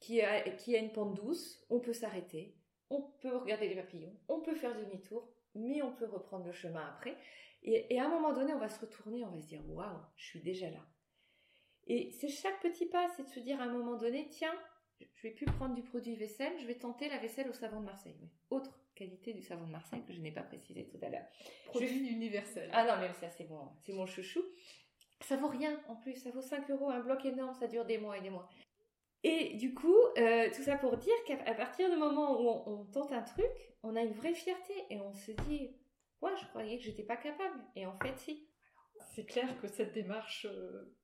[0.00, 2.54] qui, a, une pente douce, on peut s'arrêter,
[2.90, 6.86] on peut regarder les papillons, on peut faire demi-tour, mais on peut reprendre le chemin
[6.86, 7.16] après.
[7.62, 10.26] Et, à un moment donné, on va se retourner, on va se dire waouh, je
[10.26, 10.84] suis déjà là.
[11.86, 14.54] Et c'est chaque petit pas, c'est de se dire à un moment donné, tiens,
[15.00, 17.86] je vais plus prendre du produit vaisselle, je vais tenter la vaisselle au savon de
[17.86, 18.16] Marseille.
[18.50, 21.26] autre qualité du savon de Marseille que je n'ai pas précisé tout à l'heure.
[21.66, 22.70] Produit universel.
[22.72, 24.42] Ah non, mais ça c'est bon, c'est mon chouchou.
[25.20, 27.98] Ça vaut rien en plus, ça vaut 5 euros, un bloc énorme, ça dure des
[27.98, 28.48] mois et des mois.
[29.22, 33.12] Et du coup, euh, tout ça pour dire qu'à partir du moment où on, tente
[33.12, 33.50] un truc,
[33.82, 35.74] on a une vraie fierté et on se dit,
[36.22, 37.60] ouais, je croyais que j'étais pas capable.
[37.74, 38.48] Et en fait, si.
[39.14, 40.96] C'est clair que cette démarche, euh,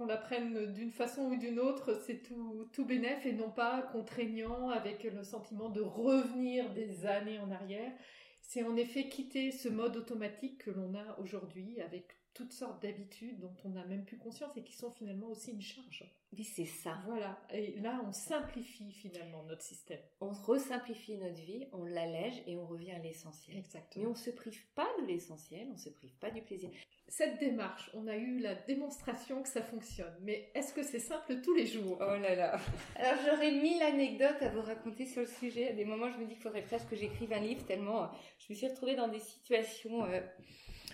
[0.00, 4.70] qu'on la prenne d'une façon ou d'une autre, c'est tout, tout et non pas contraignant
[4.70, 7.92] avec le sentiment de revenir des années en arrière.
[8.40, 13.40] C'est en effet quitter ce mode automatique que l'on a aujourd'hui avec toutes sortes d'habitudes
[13.40, 16.04] dont on n'a même plus conscience et qui sont finalement aussi une charge.
[16.32, 16.96] Oui, c'est ça.
[17.06, 17.40] Voilà.
[17.52, 19.98] Et là, on simplifie finalement notre système.
[20.20, 23.56] On resimplifie notre vie, on l'allège et on revient à l'essentiel.
[23.56, 24.04] Exactement.
[24.04, 26.70] Mais on ne se prive pas de l'essentiel, on ne se prive pas du plaisir.
[27.08, 30.14] Cette démarche, on a eu la démonstration que ça fonctionne.
[30.20, 31.98] Mais est-ce que c'est simple tous les jours?
[32.00, 32.60] Oh là là.
[32.94, 35.70] Alors j'aurais mille anecdotes à vous raconter sur le sujet.
[35.70, 38.06] À des moments, je me dis qu'il faudrait presque que j'écrive un livre tellement euh,
[38.38, 40.04] je me suis retrouvée dans des situations...
[40.04, 40.20] Euh,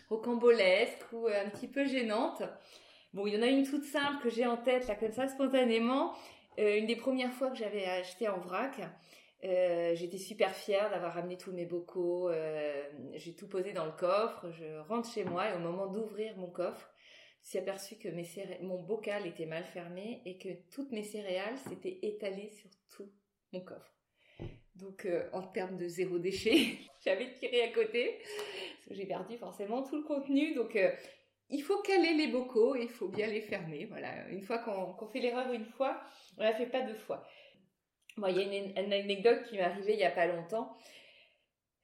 [0.08, 2.42] rocambolesque ou euh, un petit peu gênante.
[3.12, 5.28] Bon, il y en a une toute simple que j'ai en tête, là, comme ça,
[5.28, 6.14] spontanément.
[6.58, 8.80] Euh, une des premières fois que j'avais acheté en vrac.
[9.44, 12.30] Euh, j'étais super fière d'avoir ramené tous mes bocaux.
[13.14, 14.50] j'ai tout posé dans le coffre.
[14.50, 16.90] Je rentre chez moi et au moment d'ouvrir mon coffre,
[17.42, 18.26] je suis aperçue que mes
[18.62, 23.10] mon bocal était mal fermé et que toutes mes céréales s'étaient étalées sur tout
[23.52, 23.95] mon coffre.
[24.76, 28.20] Donc, en termes de zéro déchet, j'avais tiré à côté
[28.90, 30.54] j'ai perdu forcément tout le contenu.
[30.54, 30.90] Donc, euh,
[31.50, 33.86] il faut caler les bocaux et il faut bien les fermer.
[33.86, 36.00] Voilà, une fois qu'on fait l'erreur une fois,
[36.38, 37.26] on la fait pas deux fois.
[38.16, 40.76] Moi, il y a une, anecdote qui m'est arrivée il y a pas longtemps.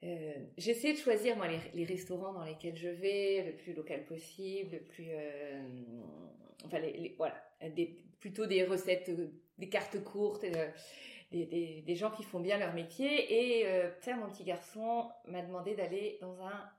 [0.03, 4.73] Euh, J'essaie de choisir moi, les, restaurants dans lesquels je vais, le plus local possible,
[4.73, 5.63] le plus, euh,
[6.65, 7.37] enfin, les, voilà,
[8.19, 9.11] plutôt des recettes,
[9.59, 10.45] des cartes courtes.
[11.33, 13.61] Des, gens qui font bien leur métier.
[13.61, 16.71] Et euh, mon petit garçon m'a demandé d'aller dans un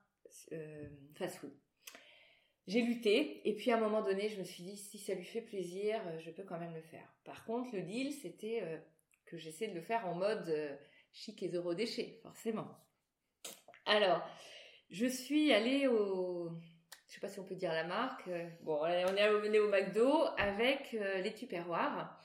[0.52, 1.52] euh, fast-food.
[2.66, 5.24] J'ai lutté et puis à un moment donné, je me suis dit si ça lui
[5.24, 7.06] fait plaisir, euh, je peux quand même le faire.
[7.24, 8.78] Par contre, le deal, c'était euh,
[9.26, 10.78] que j'essaie de le faire en mode
[11.12, 12.68] chic et zéro déchet, forcément.
[13.86, 14.26] Alors,
[14.90, 16.50] je suis allée au,
[17.06, 18.28] je sais pas si on peut dire la marque.
[18.62, 22.18] Bon, on est allé au McDo avec les tupperwares.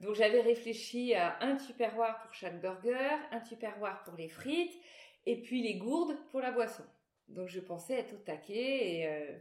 [0.00, 4.78] Donc j'avais réfléchi à un tupperware pour chaque burger, un tupperware pour les frites
[5.24, 6.84] et puis les gourdes pour la boisson.
[7.28, 9.08] Donc je pensais être au taquet et...
[9.08, 9.38] Euh,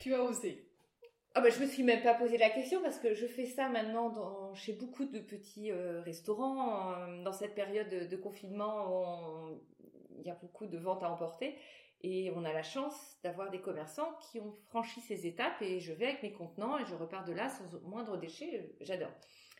[0.00, 0.62] tu as osé
[1.38, 3.68] ah bah, je me suis même pas posé la question parce que je fais ça
[3.68, 6.94] maintenant dans, chez beaucoup de petits euh, restaurants.
[6.94, 9.46] Euh, dans cette période de, confinement,
[10.18, 11.54] il y a beaucoup de ventes à emporter
[12.00, 15.92] et on a la chance d'avoir des commerçants qui ont franchi ces étapes et je
[15.92, 18.74] vais avec mes contenants et je repars de là sans moindre déchet.
[18.80, 19.12] J'adore.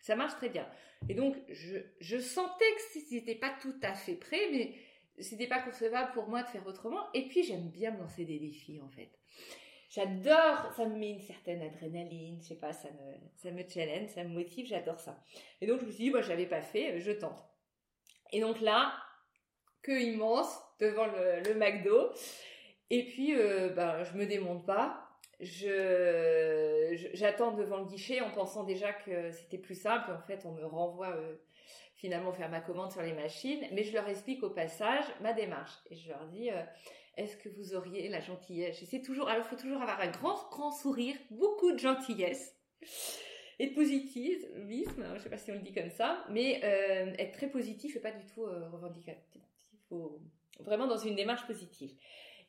[0.06, 0.64] Ça marche très bien.
[1.08, 4.72] Et donc, je, sentais que c'était pas tout à fait prêt, mais
[5.18, 7.12] c'était pas concevable pour moi de faire autrement.
[7.12, 9.10] Et puis, j'aime bien me lancer des défis, en fait.
[9.90, 14.10] J'adore, ça me met une certaine adrénaline, je sais pas, ça me, ça me challenge,
[14.10, 15.20] ça me motive, j'adore ça.
[15.60, 17.42] Et donc je me suis dit, moi je l'avais pas fait, je tente.
[18.32, 18.92] Et donc là,
[19.82, 22.10] que immense devant le, le McDo.
[22.90, 25.05] Et puis, euh, ben, je me démonte pas.
[25.40, 30.10] Je, j'attends devant le guichet en pensant déjà que c'était plus simple.
[30.10, 31.34] En fait, on me renvoie euh,
[31.94, 33.64] finalement faire ma commande sur les machines.
[33.72, 35.74] Mais je leur explique au passage ma démarche.
[35.90, 36.62] Et je leur dis, euh,
[37.16, 38.80] est-ce que vous auriez la gentillesse?
[38.80, 42.54] J'essaie toujours, alors il faut toujours avoir un grand, grand sourire, beaucoup de gentillesse
[43.58, 47.14] et de positivisme, je ne sais pas si on le dit comme ça, mais euh,
[47.18, 49.42] être très positif et pas du tout euh, revendicatif.
[49.72, 50.20] Il faut
[50.60, 51.92] vraiment dans une démarche positive.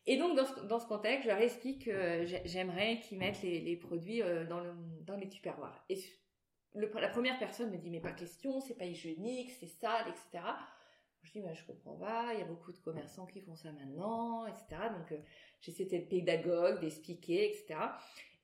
[0.10, 4.46] Et donc, dans ce, contexte, je leur explique que j'aimerais qu'ils mettent les, produits euh,
[4.46, 4.72] dans, le,
[5.06, 5.84] dans les tupperwares.
[5.90, 5.98] Et
[6.76, 10.46] la première personne me dit, mais pas question, c'est pas hygiénique, c'est sale, etc.
[11.24, 13.74] Je dis, bah, je comprends pas, il y a beaucoup de commerçants qui font ça
[13.74, 14.66] maintenant, etc.
[14.98, 15.18] Donc, euh,
[15.60, 17.78] j'essaie d'être pédagogue, d'expliquer, etc.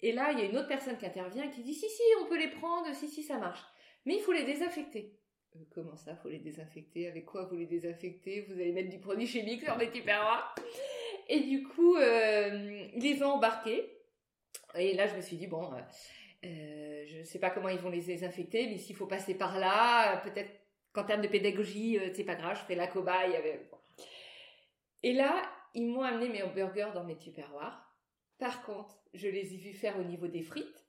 [0.02, 2.26] Et là, il y a une autre personne qui intervient qui dit, si, si, on
[2.26, 3.64] peut les prendre, si, si, ça marche.
[4.06, 5.18] Mais il faut les désinfecter.
[5.56, 7.08] Euh, comment ça, faut les désinfecter?
[7.08, 8.42] Avec quoi vous les désinfectez?
[8.42, 10.54] Vous allez mettre du produit chimique sur les tupperwares?
[11.30, 13.90] Et du coup, euh, ils les ont embarqués.
[14.76, 15.70] Et là, je me suis dit, bon,
[16.42, 20.18] je ne sais pas comment ils vont les désinfecter, mais s'il faut passer par là,
[20.18, 20.52] peut-être
[20.94, 23.34] qu'en termes de pédagogie, euh, c'est pas grave, je ferai la cobaye.
[25.02, 25.42] Et là,
[25.74, 27.92] ils m'ont amené mes hamburgers dans mes tupperwares.
[28.38, 30.86] Par contre, je les ai vus faire au niveau des frites.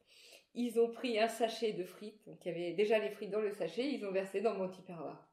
[0.54, 3.40] Ils ont pris un sachet de frites, donc il y avait déjà les frites dans
[3.40, 5.26] le sachet, ils ont versé dans mon tupperware.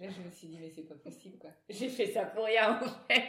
[0.00, 1.50] là, je me suis dit, mais c'est pas possible, quoi.
[1.68, 3.22] J'ai fait ça pour rien, en fait.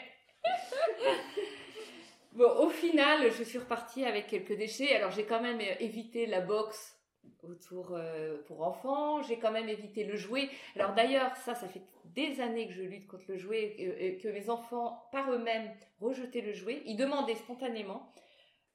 [2.34, 4.96] bon, au final, je suis repartie avec quelques déchets.
[4.96, 6.98] Alors, j'ai quand même évité la box
[7.44, 9.22] autour euh, pour enfants.
[9.24, 10.50] J'ai quand même évité le jouet.
[10.76, 14.28] Alors d'ailleurs, ça, ça fait des années que je lutte contre le jouet et, que
[14.28, 16.82] mes enfants, par eux-mêmes, rejetaient le jouet.
[16.86, 18.13] Ils demandaient spontanément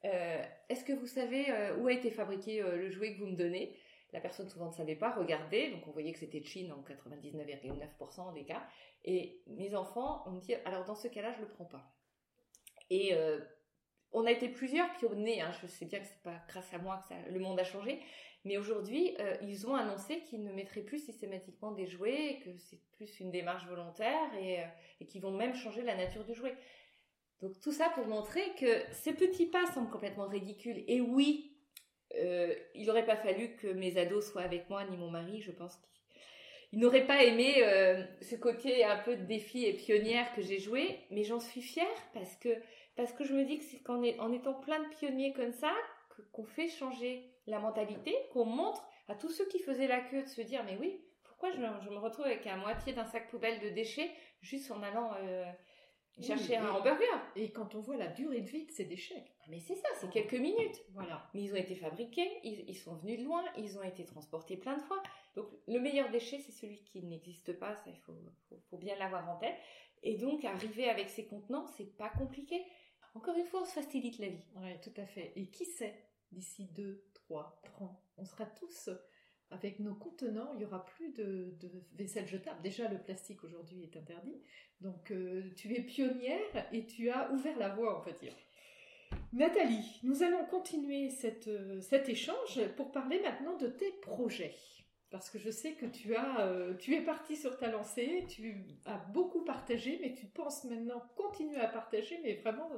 [0.05, 3.37] euh, Est-ce que vous savez euh, où a été fabriqué le jouet que vous me
[3.37, 3.77] donnez?
[4.13, 5.11] La personne souvent ne savait pas.
[5.11, 8.63] Regardez, donc on voyait que c'était Chine en 99,9% des cas.
[9.05, 11.93] Et mes enfants ont dit alors dans ce cas-là, je le prends pas.
[12.91, 13.15] Et
[14.13, 15.41] on a été plusieurs pionniers.
[15.41, 15.53] Hein.
[15.61, 18.01] Je sais bien que c'est pas grâce à moi que le monde a changé,
[18.45, 22.81] mais aujourd'hui, euh, ils ont annoncé qu'ils ne mettraient plus systématiquement des jouets, que c'est
[22.93, 24.67] plus une démarche volontaire et, euh,
[25.01, 26.57] et qu'ils vont même changer la nature du jouet.
[27.41, 30.85] Donc tout ça pour montrer que ces petits pas semblent complètement ridicules.
[30.87, 31.57] Et oui,
[32.15, 35.53] euh, il n'aurait pas fallu que mes ados soient avec moi, ni mon mari, je
[35.53, 35.77] pense
[36.71, 37.55] qu'ils n'auraient pas aimé
[38.23, 41.87] ce côté un peu de défi et pionnière que j'ai joué, mais j'en suis fière
[42.15, 42.49] parce que,
[42.99, 45.73] parce que je me dis que c'est qu'en en étant plein de pionniers comme ça,
[46.33, 50.29] qu'on fait changer la mentalité, qu'on montre à tous ceux qui faisaient la queue de
[50.29, 53.69] se dire mais oui, pourquoi je, me retrouve avec la moitié d'un sac poubelle de
[53.69, 55.45] déchets juste en allant euh,
[56.21, 57.07] chercher un hamburger?
[57.37, 59.25] Et quand on voit la durée de vie de ces déchets.
[59.43, 60.83] Ah, mais c'est ça, c'est quelques minutes.
[60.95, 61.31] Voilà.
[61.35, 64.77] Mais ils ont été fabriqués, ils, sont venus de loin, ils ont été transportés plein
[64.77, 65.01] de fois.
[65.37, 68.17] Donc le meilleur déchet, c'est celui qui n'existe pas, ça il faut,
[68.71, 69.57] faut bien l'avoir en tête.
[70.03, 72.65] Et donc arriver avec ces contenants, c'est pas compliqué.
[73.19, 74.45] Encore une fois, on se facilite la vie.
[74.59, 75.33] Oui, tout à fait.
[75.35, 75.93] Et qui sait,
[76.31, 78.91] d'ici deux, trois, ans, on sera tous
[79.51, 81.53] avec nos contenants, il y aura plus de,
[81.97, 82.63] vaisselle jetable.
[82.63, 84.41] Déjà, le plastique aujourd'hui est interdit.
[84.81, 88.37] Donc, euh, tu es pionnière et tu as ouvert la voie, on va dire.
[89.33, 91.11] Nathalie, nous allons continuer
[91.49, 94.55] euh, cet échange pour parler maintenant de tes projets.
[95.11, 98.67] Parce que je sais que tu, as, euh, tu es partie sur ta lancée, tu
[98.85, 102.71] as beaucoup partagé, mais tu penses maintenant continuer à partager, mais vraiment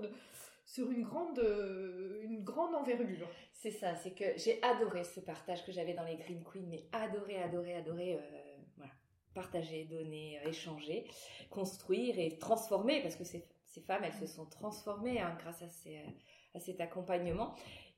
[0.65, 3.29] sur une grande, euh, une grande envergure.
[3.53, 6.85] C'est ça, c'est que j'ai adoré ce partage que j'avais dans les Green Queens, mais
[6.93, 8.93] adoré, adoré, adoré, euh, voilà,
[9.35, 11.07] partager, donner, échanger,
[11.51, 13.45] construire et transformer, parce que ces,
[13.87, 17.57] femmes, elles se sont transformées hein, grâce à cet accompagnement.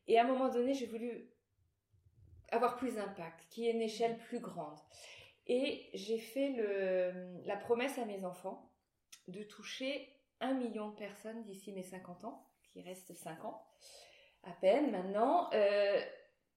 [0.09, 1.32] Et à un moment donné, j'ai voulu
[2.53, 4.78] avoir plus d'impact, qui ait une échelle plus grande.
[5.46, 6.55] Et j'ai fait
[7.44, 8.70] la promesse à mes enfants
[9.28, 10.09] de toucher
[10.40, 13.64] un million de personnes d'ici mes 50 ans qui reste 5 ans
[14.44, 16.00] à peine maintenant, euh,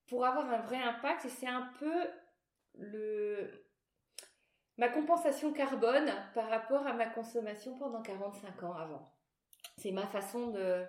[0.07, 1.25] pour avoir un vrai impact.
[1.25, 2.09] Et c'est un peu
[4.77, 9.13] ma compensation carbone par rapport à ma consommation pendant 45 ans avant.
[9.77, 10.85] c'est ma façon de...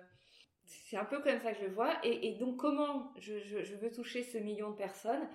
[0.67, 1.93] C'est un peu comme ça que je le vois.
[2.03, 5.27] Et, donc comment je, veux toucher ce million de personnes?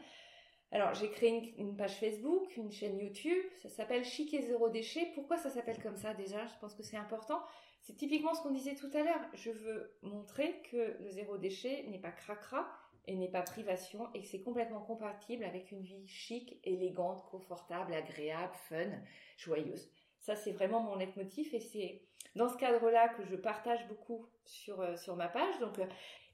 [0.70, 5.10] Alors, j'ai créé une, page Facebook, une chaîne YouTube, ça s'appelle Chic et Zéro Déchet.
[5.14, 6.46] Pourquoi ça s'appelle comme ça déjà?
[6.46, 7.42] Je pense que c'est important.
[7.82, 9.20] C'est typiquement ce qu'on disait tout à l'heure.
[9.34, 12.66] Je veux montrer que le zéro déchet n'est pas cracra
[13.06, 17.92] et n'est pas privation et que c'est complètement compatible avec une vie chic, élégante, confortable,
[17.92, 18.90] agréable, fun,
[19.36, 19.90] joyeuse.
[20.22, 22.00] Ça, c'est vraiment mon leitmotiv et c'est
[22.36, 25.58] dans ce cadre-là que je partage beaucoup sur, euh, sur ma page.
[25.58, 25.86] Donc, euh,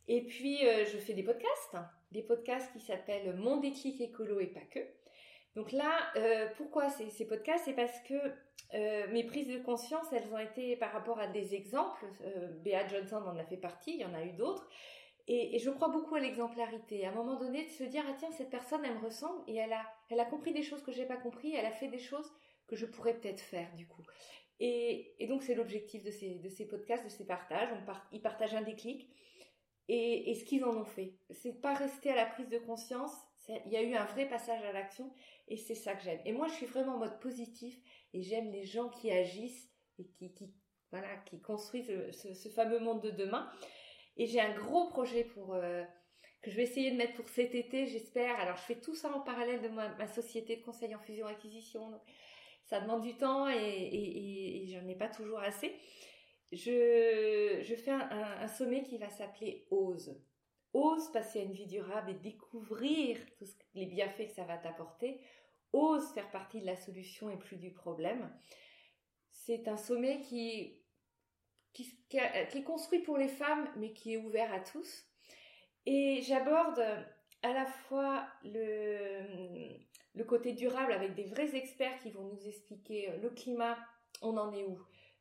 [0.06, 1.76] et puis, euh, je fais des podcasts,
[2.12, 4.80] des podcasts qui s'appellent Mon déclic écolo et pas que.
[5.56, 6.12] Donc là,
[6.56, 7.64] pourquoi ces, ces podcasts?
[7.64, 8.14] C'est parce que
[9.10, 12.06] mes prises de conscience, elles ont été par rapport à des exemples.
[12.62, 14.68] Bea Johnson en a fait partie, il y en a eu d'autres.
[15.26, 17.04] Et, je crois beaucoup à l'exemplarité.
[17.06, 19.56] À un moment donné, de se dire, ah tiens, cette personne, elle me ressemble et
[19.56, 21.98] elle a, elle a compris des choses que j'ai pas compris, elle a fait des
[21.98, 22.32] choses
[22.68, 24.02] que je pourrais peut-être faire du coup.
[24.60, 27.68] Et, donc c'est l'objectif de ces, de ces podcasts, de ces partages.
[28.12, 29.08] Ils partagent un déclic
[29.88, 31.14] et, ce qu'ils en ont fait.
[31.30, 33.12] C'est pas rester à la prise de conscience.
[33.66, 35.10] Il y a eu un vrai passage à l'action
[35.48, 36.20] et c'est ça que j'aime.
[36.26, 37.80] Et moi, je suis vraiment en mode positif
[38.12, 40.52] et j'aime les gens qui agissent et qui,
[40.90, 43.50] voilà, qui construisent ce, fameux monde de demain.
[44.18, 45.82] Et j'ai un gros projet pour euh,
[46.42, 48.38] que je vais essayer de mettre pour cet été, j'espère.
[48.38, 51.98] Alors, je fais tout ça en parallèle de ma, société de conseil en fusion acquisition
[52.68, 55.74] ça demande du temps et, j'en ai pas toujours assez.
[56.52, 60.20] Je, fais un, sommet qui va s'appeler Ose.
[60.74, 65.20] Ose passer à une vie durable et découvrir tous les bienfaits que ça va t'apporter.
[65.72, 68.30] Ose faire partie de la solution et plus du problème.
[69.30, 70.78] C'est un sommet qui,
[71.72, 75.06] qui, est construit pour les femmes, mais qui est ouvert à tous.
[75.86, 76.80] Et j'aborde
[77.42, 79.78] à la fois le,
[80.14, 83.78] le côté durable avec des vrais experts qui vont nous expliquer euh, le climat,
[84.22, 84.78] on en est où,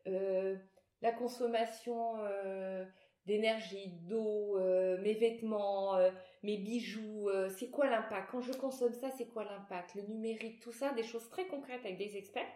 [0.07, 0.55] euh,
[1.01, 2.85] la consommation euh,
[3.25, 4.57] d'énergie, d'eau,
[5.01, 5.99] mes vêtements,
[6.43, 8.31] mes bijoux, c'est quoi l'impact?
[8.31, 9.95] Quand je consomme ça, c'est quoi l'impact?
[9.95, 12.47] Le numérique, tout ça, des choses très concrètes avec des experts.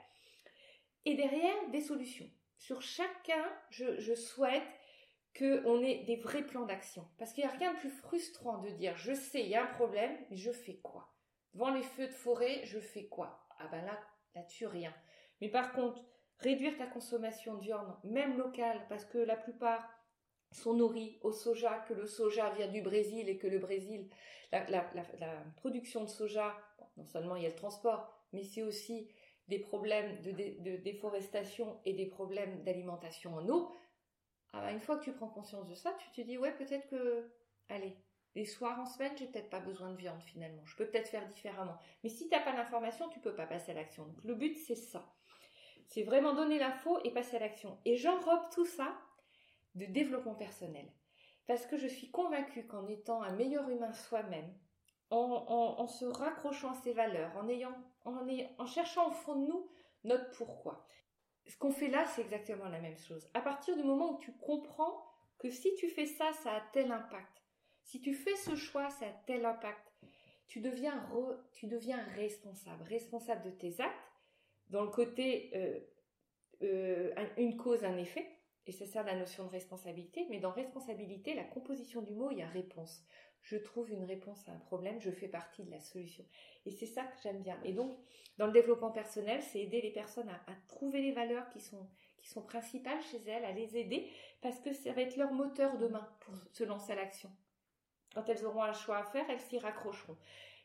[1.03, 2.25] Et derrière, des solutions.
[2.57, 4.63] Sur chacun, je, je souhaite
[5.37, 7.05] qu'on ait des vrais plans d'action.
[7.17, 9.63] Parce qu'il n'y a rien de plus frustrant de dire je sais, il y a
[9.63, 11.11] un problème, mais je fais quoi?
[11.53, 13.45] Devant les feux de forêt, je fais quoi?
[13.59, 13.99] Ah ben là,
[14.35, 14.93] là-dessus, rien.
[15.41, 16.01] Mais par contre,
[16.37, 19.87] réduire ta consommation de même locale, parce que la plupart
[20.51, 24.09] sont nourris au soja, que le soja vient du Brésil et que le Brésil,
[24.51, 24.83] la,
[25.57, 26.55] production de soja,
[26.97, 29.09] non seulement il y a le transport, mais c'est aussi
[29.47, 33.71] des problèmes de, déforestation et des problèmes d'alimentation en eau.
[34.53, 36.87] Ah ben, une fois que tu prends conscience de ça, tu te dis ouais peut-être
[36.89, 37.31] que,
[37.69, 37.95] allez,
[38.35, 40.63] les soirs en semaine, j'ai peut-être pas besoin de viande finalement.
[40.65, 41.77] Je peux peut-être faire différemment.
[42.03, 44.05] Mais si tu n'as pas l'information, tu peux pas passer à l'action.
[44.05, 45.05] Donc le but, c'est ça.
[45.87, 47.77] C'est vraiment donner l'info et passer à l'action.
[47.83, 48.95] Et j'enrobe tout ça
[49.75, 50.89] de développement personnel.
[51.47, 54.53] Parce que je suis convaincue qu'en étant un meilleur humain soi-même,
[55.09, 57.75] en, se raccrochant à ses valeurs, en, ayant,
[58.05, 58.25] en,
[58.57, 59.69] en cherchant au fond de nous
[60.05, 60.85] notre pourquoi.
[61.47, 63.29] Ce qu'on fait là, c'est exactement la même chose.
[63.33, 65.05] À partir du moment où tu comprends
[65.39, 67.40] que si tu fais ça, ça a tel impact,
[67.83, 69.91] si tu fais ce choix, ça a tel impact.
[70.47, 71.01] Tu deviens,
[72.15, 74.11] responsable, responsable de tes actes,
[74.69, 75.79] dans le côté euh,
[76.63, 78.27] euh, une cause, un effet.
[78.67, 80.27] Et c'est ça la notion de responsabilité.
[80.29, 83.03] Mais dans responsabilité, la composition du mot, il y a réponse.
[83.41, 86.23] Je trouve une réponse à un problème, je fais partie de la solution.
[86.65, 87.59] Et c'est ça que j'aime bien.
[87.63, 87.97] Et donc,
[88.37, 91.89] dans le développement personnel, c'est aider les personnes à, à, trouver les valeurs qui sont,
[92.19, 94.07] qui sont principales chez elles, à les aider,
[94.41, 97.31] parce que ça va être leur moteur demain pour se lancer à l'action.
[98.13, 100.17] Quand elles auront un choix à faire, elles s'y raccrocheront.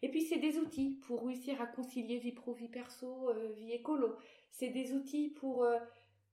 [0.02, 3.72] Et puis c'est des outils pour réussir à concilier vie pro, vie perso, euh, vie
[3.72, 4.16] écolo.
[4.50, 5.78] C'est des outils pour, euh,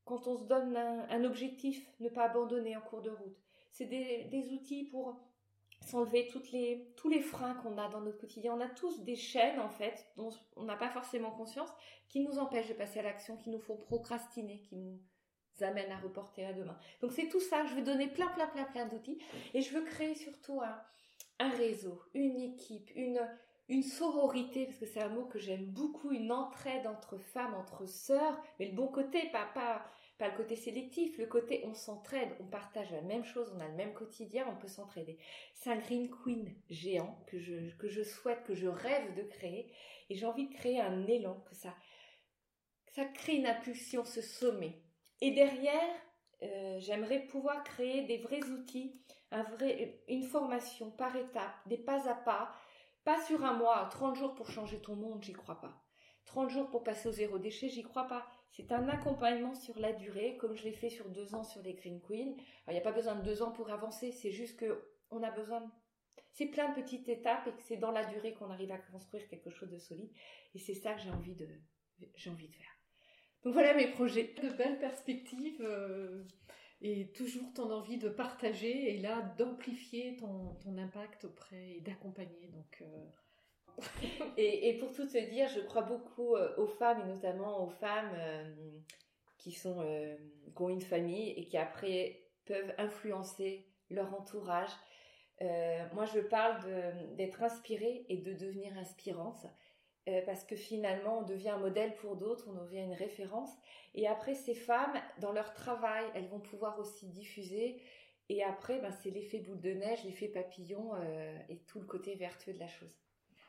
[0.05, 3.37] quand on se donne un, objectif, ne pas abandonner en cours de route.
[3.71, 5.19] C'est des, outils pour
[5.81, 6.29] s'enlever
[6.95, 8.53] tous les freins qu'on a dans notre quotidien.
[8.53, 11.69] On a tous des chaînes, en fait, dont on n'a pas forcément conscience,
[12.09, 14.99] qui nous empêchent de passer à l'action, qui nous font procrastiner, qui nous
[15.61, 16.77] amènent à reporter à demain.
[17.01, 17.65] Donc c'est tout ça.
[17.65, 19.19] Je vais donner plein, plein, plein, plein d'outils.
[19.53, 20.81] Et je veux créer surtout un
[21.43, 23.19] un réseau, une équipe, une,
[23.67, 27.85] une sororité, parce que c'est un mot que j'aime beaucoup, une entraide entre femmes, entre
[27.85, 29.85] sœurs, mais le bon côté, pas, pas,
[30.17, 33.67] pas le côté sélectif, le côté on s'entraide, on partage la même chose, on a
[33.67, 35.17] le même quotidien, on peut s'entraider.
[35.53, 39.71] C'est un Green Queen géant que je, que je souhaite, que je rêve de créer,
[40.09, 41.75] et j'ai envie de créer un élan, que ça,
[42.91, 44.81] ça crée une impulsion, ce sommet.
[45.21, 45.95] Et derrière,
[46.43, 48.99] euh, j'aimerais pouvoir créer des vrais outils
[49.41, 52.53] vrai, une formation par étapes, des pas à pas,
[53.03, 55.83] pas sur un mois, 30 jours pour changer ton monde, j'y crois pas.
[56.25, 58.25] 30 jours pour passer au zéro déchet, j'y crois pas.
[58.51, 61.73] C'est un accompagnement sur la durée, comme je l'ai fait sur deux ans sur les
[61.73, 62.37] Green Queen.
[62.67, 65.31] il n'y a pas besoin de deux ans pour avancer, c'est juste que on a
[65.31, 65.71] besoin.
[66.31, 69.27] C'est plein de petites étapes et que c'est dans la durée qu'on arrive à construire
[69.27, 70.11] quelque chose de solide.
[70.55, 71.47] Et c'est ça que j'ai envie de,
[72.15, 72.73] j'ai envie de faire.
[73.43, 74.33] Donc voilà mes projets.
[74.41, 76.23] De belles perspectives euh,
[76.83, 82.47] et toujours ton envie de partager et là d'amplifier ton, impact auprès et d'accompagner.
[82.47, 83.83] Donc euh,
[84.37, 88.11] et, pour tout te dire, je crois beaucoup euh, aux femmes et notamment aux femmes
[88.15, 88.53] euh,
[89.37, 89.81] qui, sont,
[90.55, 94.71] qui ont une famille et qui après peuvent influencer leur entourage.
[95.93, 96.57] moi, je parle
[97.15, 99.45] d'être inspirée et de devenir inspirante
[100.25, 103.51] parce que finalement, on devient un modèle pour d'autres, on devient une référence.
[103.93, 107.81] Et après, ces femmes, dans leur travail, elles vont pouvoir aussi diffuser.
[108.29, 110.91] Et après, ben, c'est l'effet boule de neige, l'effet papillon
[111.49, 112.97] et tout le côté vertueux de la chose.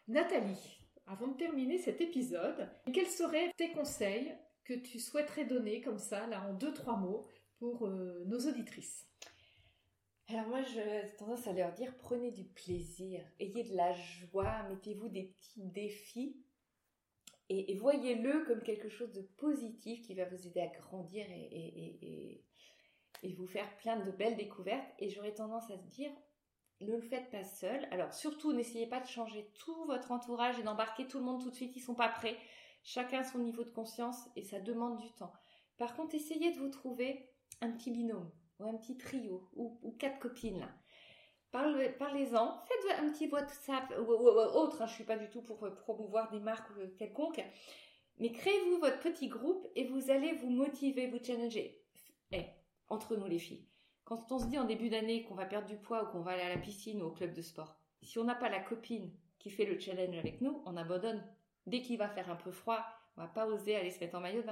[0.06, 4.34] Nathalie, avant de terminer cet épisode, quels seraient tes conseils
[4.64, 7.26] que tu souhaiterais donner comme ça, là, en deux, trois mots,
[7.58, 9.06] pour euh, nos auditrices?
[10.28, 15.08] Alors moi, j'ai tendance à leur dire, prenez du plaisir, ayez de la joie, mettez-vous
[15.08, 16.43] des petits défis
[17.50, 22.42] et, voyez-le comme quelque chose de positif qui va vous aider à grandir et,
[23.36, 24.88] vous faire plein de belles découvertes.
[24.98, 26.10] Et j'aurais tendance à se dire,
[26.80, 27.86] ne le faites pas seul.
[27.90, 31.50] Alors surtout, n'essayez pas de changer tout votre entourage et d'embarquer tout le monde tout
[31.50, 31.76] de suite.
[31.76, 32.36] Ils sont pas prêts.
[32.82, 35.32] Chacun a son niveau de conscience et ça demande du temps.
[35.78, 37.30] Par contre, essayez de vous trouver
[37.60, 38.30] un petit binôme
[38.60, 40.68] ou un petit trio ou, quatre copines.
[41.54, 44.82] Parlez-en, faites un petit WhatsApp ou, autre.
[44.82, 44.86] Hein.
[44.88, 47.44] je suis pas du tout pour promouvoir des marques quelconques,
[48.18, 51.80] mais créez-vous votre petit groupe et vous allez vous motiver, vous challenger.
[52.32, 52.42] Eh,
[52.88, 53.68] entre nous les filles,
[54.02, 56.32] quand on se dit en début d'année qu'on va perdre du poids ou qu'on va
[56.32, 59.12] aller à la piscine ou au club de sport, si on n'a pas la copine
[59.38, 61.24] qui fait le challenge avec nous, on abandonne.
[61.66, 62.84] Dès qu'il va faire un peu froid,
[63.16, 64.42] on va pas oser aller se mettre en maillot.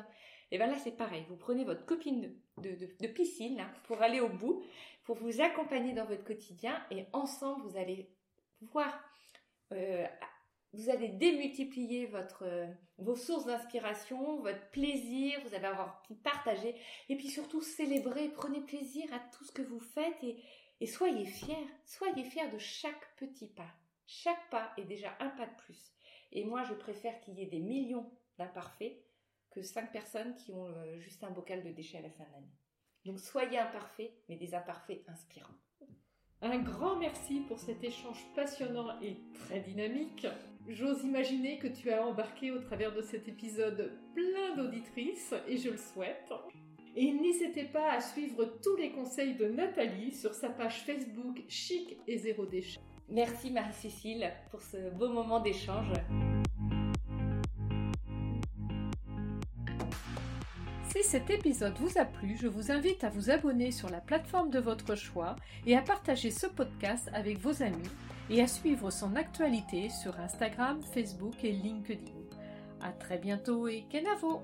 [0.52, 1.24] Et bien là, c'est pareil.
[1.30, 4.62] Vous prenez votre copine de, piscine pour aller au bout,
[5.04, 8.10] pour vous accompagner dans votre quotidien et ensemble, vous allez
[8.60, 9.02] voir
[9.72, 10.06] euh,
[10.74, 12.66] vous allez démultiplier votre, euh,
[12.98, 16.74] vos sources d'inspiration, votre plaisir, vous allez avoir pu partager
[17.08, 21.66] et puis surtout célébrer, prenez plaisir à tout ce que vous faites et soyez fiers,
[21.86, 23.72] soyez fiers de chaque petit pas.
[24.06, 25.94] Chaque pas est déjà un pas de plus.
[26.30, 28.98] Et moi, je préfère qu'il y ait des millions d'imparfaits
[29.54, 32.32] que cinq personnes qui ont euh, juste un bocal de déchets à la fin de
[32.32, 32.52] l'année.
[33.04, 35.54] Donc soyez imparfaits, mais des imparfaits inspirants.
[36.40, 40.26] Un grand merci pour cet échange passionnant et très dynamique.
[40.68, 45.70] J'ose imaginer que tu as embarqué au travers de cet épisode plein d'auditrices et je
[45.70, 46.32] le souhaite.
[46.94, 51.96] Et n'hésitez pas à suivre tous les conseils de Nathalie sur sa page Facebook Chic
[52.06, 52.80] et Zéro Déchet.
[53.08, 55.92] Merci Marie-Cécile pour ce beau moment d'échange.
[61.02, 64.50] Si cet épisode vous a plu, je vous invite à vous abonner sur la plateforme
[64.50, 65.34] de votre choix
[65.66, 67.90] et à partager ce podcast avec vos amis
[68.30, 72.12] et à suivre son actualité sur Instagram, Facebook et LinkedIn.
[72.80, 74.42] À très bientôt et Kenavo!